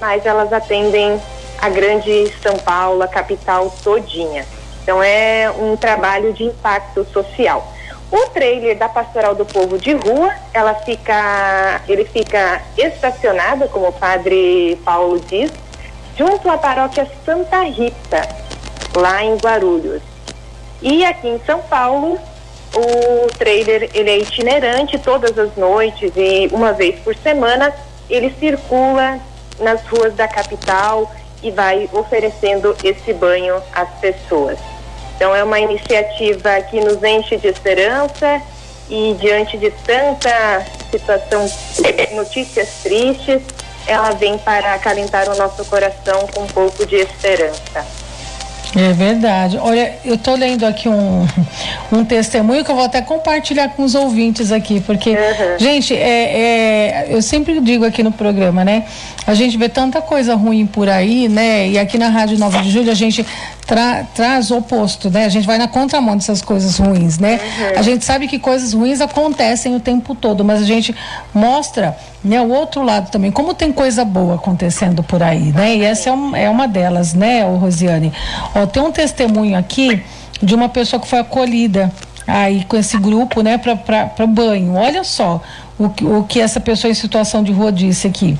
mas 0.00 0.24
elas 0.24 0.52
atendem 0.52 1.20
a 1.60 1.68
grande 1.68 2.32
São 2.42 2.56
Paulo, 2.56 3.02
a 3.02 3.08
capital 3.08 3.72
todinha. 3.84 4.46
Então 4.82 5.02
é 5.02 5.52
um 5.56 5.76
trabalho 5.76 6.32
de 6.32 6.44
impacto 6.44 7.06
social. 7.12 7.72
O 8.12 8.28
trailer 8.28 8.76
da 8.76 8.90
Pastoral 8.90 9.34
do 9.34 9.46
Povo 9.46 9.78
de 9.78 9.94
Rua, 9.94 10.30
ela 10.52 10.74
fica, 10.74 11.80
ele 11.88 12.04
fica 12.04 12.60
estacionado, 12.76 13.66
como 13.70 13.88
o 13.88 13.92
padre 13.92 14.78
Paulo 14.84 15.18
diz, 15.18 15.50
junto 16.14 16.50
à 16.50 16.58
paróquia 16.58 17.10
Santa 17.24 17.62
Rita, 17.62 18.28
lá 18.94 19.24
em 19.24 19.34
Guarulhos. 19.36 20.02
E 20.82 21.02
aqui 21.06 21.26
em 21.26 21.40
São 21.46 21.60
Paulo, 21.60 22.18
o 22.74 23.28
trailer 23.38 23.88
ele 23.94 24.10
é 24.10 24.18
itinerante 24.18 24.98
todas 24.98 25.38
as 25.38 25.56
noites 25.56 26.12
e 26.14 26.50
uma 26.52 26.74
vez 26.74 27.00
por 27.00 27.16
semana 27.16 27.72
ele 28.10 28.30
circula 28.38 29.18
nas 29.58 29.80
ruas 29.86 30.12
da 30.12 30.28
capital 30.28 31.10
e 31.42 31.50
vai 31.50 31.88
oferecendo 31.94 32.76
esse 32.84 33.14
banho 33.14 33.56
às 33.74 33.88
pessoas. 34.00 34.58
Então 35.22 35.36
é 35.36 35.44
uma 35.44 35.60
iniciativa 35.60 36.60
que 36.62 36.80
nos 36.80 37.00
enche 37.00 37.36
de 37.36 37.46
esperança 37.46 38.42
e 38.90 39.16
diante 39.20 39.56
de 39.56 39.70
tanta 39.70 40.66
situação, 40.90 41.48
notícias 42.10 42.68
tristes, 42.82 43.40
ela 43.86 44.10
vem 44.10 44.36
para 44.36 44.74
acalentar 44.74 45.30
o 45.30 45.36
nosso 45.36 45.64
coração 45.66 46.26
com 46.34 46.40
um 46.40 46.46
pouco 46.48 46.84
de 46.84 46.96
esperança. 46.96 47.86
É 48.74 48.92
verdade. 48.92 49.58
Olha, 49.58 49.94
eu 50.04 50.14
estou 50.14 50.34
lendo 50.34 50.64
aqui 50.64 50.88
um, 50.88 51.26
um 51.92 52.04
testemunho 52.04 52.64
que 52.64 52.70
eu 52.70 52.74
vou 52.74 52.84
até 52.84 53.02
compartilhar 53.02 53.68
com 53.70 53.82
os 53.82 53.94
ouvintes 53.94 54.50
aqui, 54.50 54.80
porque, 54.80 55.10
uhum. 55.10 55.58
gente, 55.58 55.94
é, 55.94 55.98
é, 55.98 57.06
eu 57.10 57.20
sempre 57.20 57.60
digo 57.60 57.84
aqui 57.84 58.02
no 58.02 58.12
programa, 58.12 58.64
né? 58.64 58.84
A 59.26 59.34
gente 59.34 59.56
vê 59.56 59.68
tanta 59.68 60.00
coisa 60.00 60.34
ruim 60.34 60.66
por 60.66 60.88
aí, 60.88 61.28
né? 61.28 61.68
E 61.68 61.78
aqui 61.78 61.98
na 61.98 62.08
Rádio 62.08 62.38
9 62.38 62.58
de 62.62 62.70
Julho 62.70 62.90
a 62.90 62.94
gente 62.94 63.24
tra 63.66 64.04
traz 64.14 64.50
o 64.50 64.58
oposto, 64.58 65.10
né? 65.10 65.26
A 65.26 65.28
gente 65.28 65.46
vai 65.46 65.58
na 65.58 65.68
contramão 65.68 66.16
dessas 66.16 66.42
coisas 66.42 66.78
ruins, 66.78 67.18
né? 67.18 67.40
Uhum. 67.42 67.78
A 67.78 67.82
gente 67.82 68.04
sabe 68.04 68.26
que 68.26 68.38
coisas 68.38 68.72
ruins 68.72 69.00
acontecem 69.00 69.76
o 69.76 69.80
tempo 69.80 70.14
todo, 70.14 70.44
mas 70.44 70.60
a 70.62 70.64
gente 70.64 70.94
mostra 71.32 71.96
né, 72.24 72.40
o 72.40 72.50
outro 72.50 72.82
lado 72.82 73.10
também, 73.10 73.32
como 73.32 73.52
tem 73.52 73.72
coisa 73.72 74.04
boa 74.04 74.36
acontecendo 74.36 75.02
por 75.02 75.22
aí, 75.22 75.52
né? 75.52 75.76
E 75.76 75.84
essa 75.84 76.10
é, 76.10 76.12
um, 76.12 76.36
é 76.36 76.48
uma 76.48 76.68
delas, 76.68 77.14
né, 77.14 77.42
Rosiane? 77.42 78.12
Ó, 78.54 78.61
tem 78.66 78.82
um 78.82 78.92
testemunho 78.92 79.56
aqui 79.56 80.02
de 80.42 80.54
uma 80.54 80.68
pessoa 80.68 81.00
que 81.00 81.08
foi 81.08 81.20
acolhida 81.20 81.92
aí 82.26 82.64
com 82.64 82.76
esse 82.76 82.96
grupo, 82.96 83.42
né, 83.42 83.58
para 83.58 84.26
banho. 84.26 84.74
Olha 84.74 85.04
só 85.04 85.40
o, 85.78 85.86
o 86.18 86.24
que 86.24 86.40
essa 86.40 86.60
pessoa 86.60 86.90
em 86.90 86.94
situação 86.94 87.42
de 87.42 87.52
rua 87.52 87.72
disse 87.72 88.06
aqui. 88.06 88.38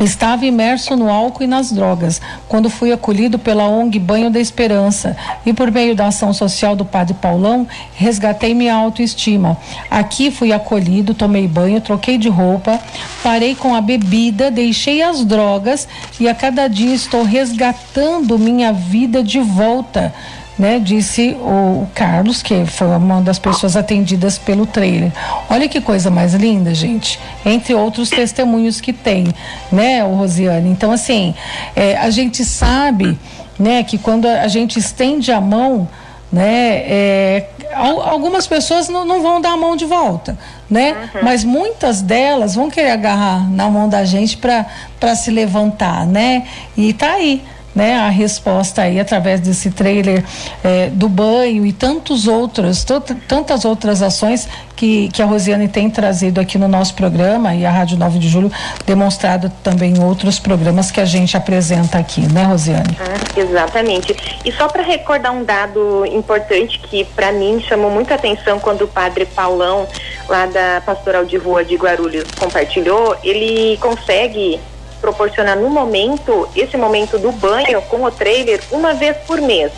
Estava 0.00 0.46
imerso 0.46 0.94
no 0.94 1.10
álcool 1.10 1.42
e 1.42 1.46
nas 1.46 1.72
drogas, 1.72 2.20
quando 2.46 2.70
fui 2.70 2.92
acolhido 2.92 3.38
pela 3.38 3.68
ONG 3.68 3.98
Banho 3.98 4.30
da 4.30 4.38
Esperança 4.38 5.16
e, 5.44 5.52
por 5.52 5.72
meio 5.72 5.96
da 5.96 6.06
ação 6.06 6.32
social 6.32 6.76
do 6.76 6.84
Padre 6.84 7.14
Paulão, 7.14 7.66
resgatei 7.94 8.54
minha 8.54 8.74
autoestima. 8.74 9.56
Aqui 9.90 10.30
fui 10.30 10.52
acolhido, 10.52 11.14
tomei 11.14 11.48
banho, 11.48 11.80
troquei 11.80 12.16
de 12.16 12.28
roupa, 12.28 12.78
parei 13.24 13.56
com 13.56 13.74
a 13.74 13.80
bebida, 13.80 14.52
deixei 14.52 15.02
as 15.02 15.24
drogas 15.24 15.88
e 16.20 16.28
a 16.28 16.34
cada 16.34 16.68
dia 16.68 16.94
estou 16.94 17.24
resgatando 17.24 18.38
minha 18.38 18.72
vida 18.72 19.22
de 19.22 19.40
volta 19.40 20.14
né? 20.58 20.80
Disse 20.80 21.36
o 21.40 21.86
Carlos, 21.94 22.42
que 22.42 22.66
foi 22.66 22.88
uma 22.88 23.20
das 23.22 23.38
pessoas 23.38 23.76
atendidas 23.76 24.36
pelo 24.36 24.66
trailer. 24.66 25.12
Olha 25.48 25.68
que 25.68 25.80
coisa 25.80 26.10
mais 26.10 26.34
linda, 26.34 26.74
gente. 26.74 27.20
Entre 27.46 27.74
outros 27.74 28.10
testemunhos 28.10 28.80
que 28.80 28.92
tem, 28.92 29.26
né, 29.70 30.02
o 30.04 30.14
Rosiane. 30.14 30.68
Então, 30.68 30.90
assim, 30.90 31.34
é, 31.76 31.96
a 31.96 32.10
gente 32.10 32.44
sabe, 32.44 33.18
né, 33.58 33.82
que 33.84 33.96
quando 33.96 34.26
a 34.26 34.48
gente 34.48 34.78
estende 34.78 35.30
a 35.30 35.40
mão, 35.40 35.88
né, 36.30 36.82
é, 36.86 37.46
algumas 37.72 38.46
pessoas 38.46 38.88
não, 38.88 39.04
não, 39.04 39.22
vão 39.22 39.40
dar 39.40 39.52
a 39.52 39.56
mão 39.56 39.76
de 39.76 39.84
volta, 39.84 40.36
né? 40.68 41.08
Uhum. 41.14 41.20
Mas 41.22 41.44
muitas 41.44 42.02
delas 42.02 42.54
vão 42.54 42.68
querer 42.68 42.90
agarrar 42.90 43.48
na 43.50 43.70
mão 43.70 43.88
da 43.88 44.04
gente 44.04 44.36
para 44.36 45.14
se 45.14 45.30
levantar, 45.30 46.06
né? 46.06 46.46
E 46.76 46.92
tá 46.92 47.12
aí 47.12 47.42
né, 47.74 47.98
a 47.98 48.08
resposta 48.08 48.82
aí 48.82 48.98
através 48.98 49.40
desse 49.40 49.70
trailer 49.70 50.24
é, 50.64 50.88
do 50.90 51.08
banho 51.08 51.64
e 51.64 51.72
tantos 51.72 52.26
outros, 52.26 52.84
tantas 53.28 53.64
outras 53.64 54.02
ações 54.02 54.48
que, 54.74 55.08
que 55.08 55.20
a 55.20 55.26
Rosiane 55.26 55.66
tem 55.66 55.90
trazido 55.90 56.40
aqui 56.40 56.56
no 56.56 56.68
nosso 56.68 56.94
programa 56.94 57.54
e 57.54 57.66
a 57.66 57.70
Rádio 57.70 57.98
9 57.98 58.18
de 58.18 58.28
Julho 58.28 58.50
demonstrado 58.86 59.50
também 59.62 59.94
em 59.94 60.02
outros 60.02 60.38
programas 60.38 60.90
que 60.90 61.00
a 61.00 61.04
gente 61.04 61.36
apresenta 61.36 61.98
aqui, 61.98 62.20
né, 62.32 62.44
Rosiane? 62.44 62.96
Ah, 63.00 63.40
exatamente. 63.40 64.16
E 64.44 64.52
só 64.52 64.68
para 64.68 64.82
recordar 64.82 65.32
um 65.32 65.44
dado 65.44 66.06
importante 66.06 66.78
que 66.78 67.04
para 67.04 67.32
mim 67.32 67.60
chamou 67.60 67.90
muita 67.90 68.14
atenção 68.14 68.60
quando 68.60 68.82
o 68.82 68.88
padre 68.88 69.26
Paulão, 69.26 69.86
lá 70.28 70.46
da 70.46 70.80
Pastoral 70.84 71.24
de 71.24 71.36
Rua 71.36 71.64
de 71.64 71.74
Guarulhos, 71.74 72.26
compartilhou, 72.38 73.16
ele 73.22 73.76
consegue 73.78 74.60
proporcionar 75.00 75.56
no 75.56 75.68
momento, 75.68 76.48
esse 76.54 76.76
momento 76.76 77.18
do 77.18 77.32
banho 77.32 77.80
com 77.82 78.04
o 78.04 78.10
trailer 78.10 78.60
uma 78.70 78.94
vez 78.94 79.16
por 79.26 79.40
mês. 79.40 79.72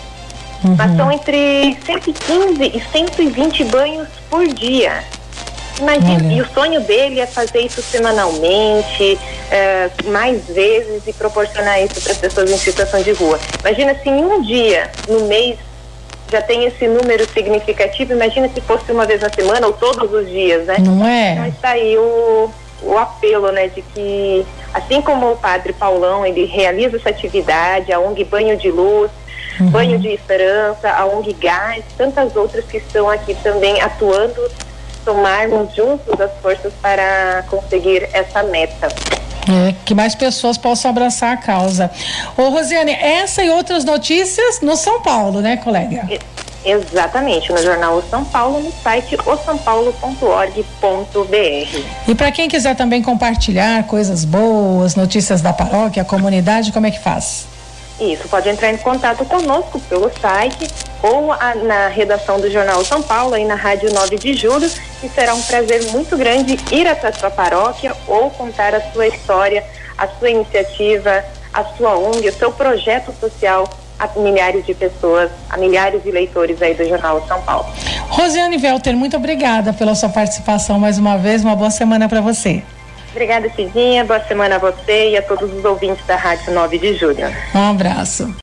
Uhum. 0.64 0.74
Mas 0.76 0.96
são 0.96 1.10
entre 1.10 1.76
115 1.84 2.64
e 2.64 2.82
120 2.92 3.64
banhos 3.64 4.08
por 4.28 4.46
dia. 4.46 5.02
Imagina, 5.80 6.30
e 6.30 6.42
o 6.42 6.46
sonho 6.52 6.80
dele 6.82 7.20
é 7.20 7.26
fazer 7.26 7.60
isso 7.60 7.80
semanalmente, 7.80 9.18
é, 9.50 9.90
mais 10.06 10.46
vezes 10.46 11.06
e 11.06 11.12
proporcionar 11.12 11.82
isso 11.82 12.00
para 12.02 12.12
as 12.12 12.18
pessoas 12.18 12.50
em 12.50 12.58
situação 12.58 13.00
de 13.02 13.12
rua. 13.12 13.40
Imagina 13.60 13.94
se 13.94 14.08
em 14.10 14.22
um 14.22 14.42
dia, 14.42 14.90
no 15.08 15.20
mês, 15.20 15.58
já 16.30 16.42
tem 16.42 16.64
esse 16.64 16.86
número 16.86 17.26
significativo, 17.32 18.12
imagina 18.12 18.48
se 18.48 18.60
fosse 18.60 18.92
uma 18.92 19.06
vez 19.06 19.22
na 19.22 19.30
semana 19.30 19.66
ou 19.66 19.72
todos 19.72 20.12
os 20.12 20.28
dias, 20.28 20.66
né? 20.66 20.76
Não 20.78 21.04
é? 21.04 21.32
Então 21.32 21.46
está 21.46 21.70
aí 21.70 21.96
o, 21.96 22.50
o 22.82 22.96
apelo, 22.96 23.50
né, 23.52 23.68
de 23.68 23.82
que 23.82 24.46
assim 24.72 25.02
como 25.02 25.32
o 25.32 25.36
Padre 25.36 25.72
Paulão 25.72 26.24
ele 26.24 26.44
realiza 26.44 26.96
essa 26.96 27.10
atividade, 27.10 27.92
a 27.92 28.00
ONG 28.00 28.24
Banho 28.24 28.56
de 28.56 28.70
Luz, 28.70 29.10
uhum. 29.60 29.70
Banho 29.70 29.98
de 29.98 30.08
Esperança, 30.08 30.90
a 30.90 31.04
ONG 31.06 31.32
Gás, 31.34 31.84
tantas 31.96 32.34
outras 32.36 32.64
que 32.64 32.78
estão 32.78 33.08
aqui 33.08 33.34
também 33.42 33.80
atuando, 33.80 34.40
tomarmos 35.04 35.74
juntos 35.74 36.20
as 36.20 36.32
forças 36.40 36.72
para 36.80 37.44
conseguir 37.48 38.08
essa 38.12 38.42
meta. 38.42 38.88
É, 39.48 39.74
que 39.84 39.94
mais 39.94 40.14
pessoas 40.14 40.56
possam 40.58 40.90
abraçar 40.90 41.32
a 41.32 41.36
causa. 41.36 41.90
Ô 42.36 42.50
Rosiane, 42.50 42.92
essa 42.92 43.42
e 43.42 43.50
outras 43.50 43.84
notícias 43.84 44.60
no 44.60 44.76
São 44.76 45.02
Paulo, 45.02 45.40
né, 45.40 45.56
colega? 45.56 46.06
Exatamente, 46.64 47.52
no 47.52 47.62
jornal 47.62 47.96
o 47.96 48.02
São 48.02 48.24
Paulo, 48.24 48.60
no 48.60 48.72
site 48.82 49.16
osampaulo.org.br. 49.24 51.84
E 52.06 52.14
para 52.14 52.30
quem 52.30 52.48
quiser 52.48 52.76
também 52.76 53.02
compartilhar 53.02 53.86
coisas 53.86 54.24
boas, 54.24 54.94
notícias 54.94 55.40
da 55.40 55.52
paróquia, 55.52 56.04
comunidade, 56.04 56.72
como 56.72 56.86
é 56.86 56.90
que 56.90 56.98
faz? 56.98 57.46
Isso, 57.98 58.28
pode 58.28 58.48
entrar 58.48 58.70
em 58.70 58.78
contato 58.78 59.24
conosco 59.26 59.78
pelo 59.80 60.10
site 60.20 60.68
ou 61.02 61.32
a, 61.32 61.54
na 61.54 61.88
redação 61.88 62.40
do 62.40 62.50
Jornal 62.50 62.84
São 62.84 63.02
Paulo, 63.02 63.34
aí 63.34 63.44
na 63.44 63.54
Rádio 63.54 63.92
9 63.92 64.16
de 64.16 64.34
Julho, 64.34 64.70
e 65.02 65.08
será 65.08 65.34
um 65.34 65.42
prazer 65.42 65.84
muito 65.90 66.16
grande 66.16 66.58
ir 66.72 66.86
até 66.86 67.08
a 67.08 67.12
sua 67.12 67.30
paróquia 67.30 67.94
ou 68.06 68.30
contar 68.30 68.74
a 68.74 68.80
sua 68.92 69.06
história, 69.06 69.64
a 69.98 70.08
sua 70.08 70.30
iniciativa, 70.30 71.24
a 71.52 71.64
sua 71.76 71.98
ONG, 71.98 72.28
o 72.28 72.32
seu 72.32 72.52
projeto 72.52 73.12
social 73.18 73.68
a 74.00 74.08
milhares 74.18 74.64
de 74.64 74.72
pessoas, 74.72 75.30
a 75.50 75.58
milhares 75.58 76.02
de 76.02 76.10
leitores 76.10 76.60
aí 76.62 76.74
do 76.74 76.88
Jornal 76.88 77.22
São 77.28 77.40
Paulo. 77.42 77.66
Rosiane 78.08 78.56
Velter, 78.56 78.96
muito 78.96 79.16
obrigada 79.16 79.74
pela 79.74 79.94
sua 79.94 80.08
participação 80.08 80.80
mais 80.80 80.98
uma 80.98 81.18
vez. 81.18 81.44
Uma 81.44 81.54
boa 81.54 81.70
semana 81.70 82.08
para 82.08 82.22
você. 82.22 82.62
Obrigada, 83.10 83.50
Cidinha. 83.50 84.04
Boa 84.04 84.20
semana 84.20 84.56
a 84.56 84.58
você 84.58 85.10
e 85.10 85.16
a 85.16 85.22
todos 85.22 85.52
os 85.52 85.64
ouvintes 85.64 86.04
da 86.06 86.16
Rádio 86.16 86.52
9 86.52 86.78
de 86.78 86.94
Julho. 86.96 87.26
Um 87.54 87.70
abraço. 87.70 88.34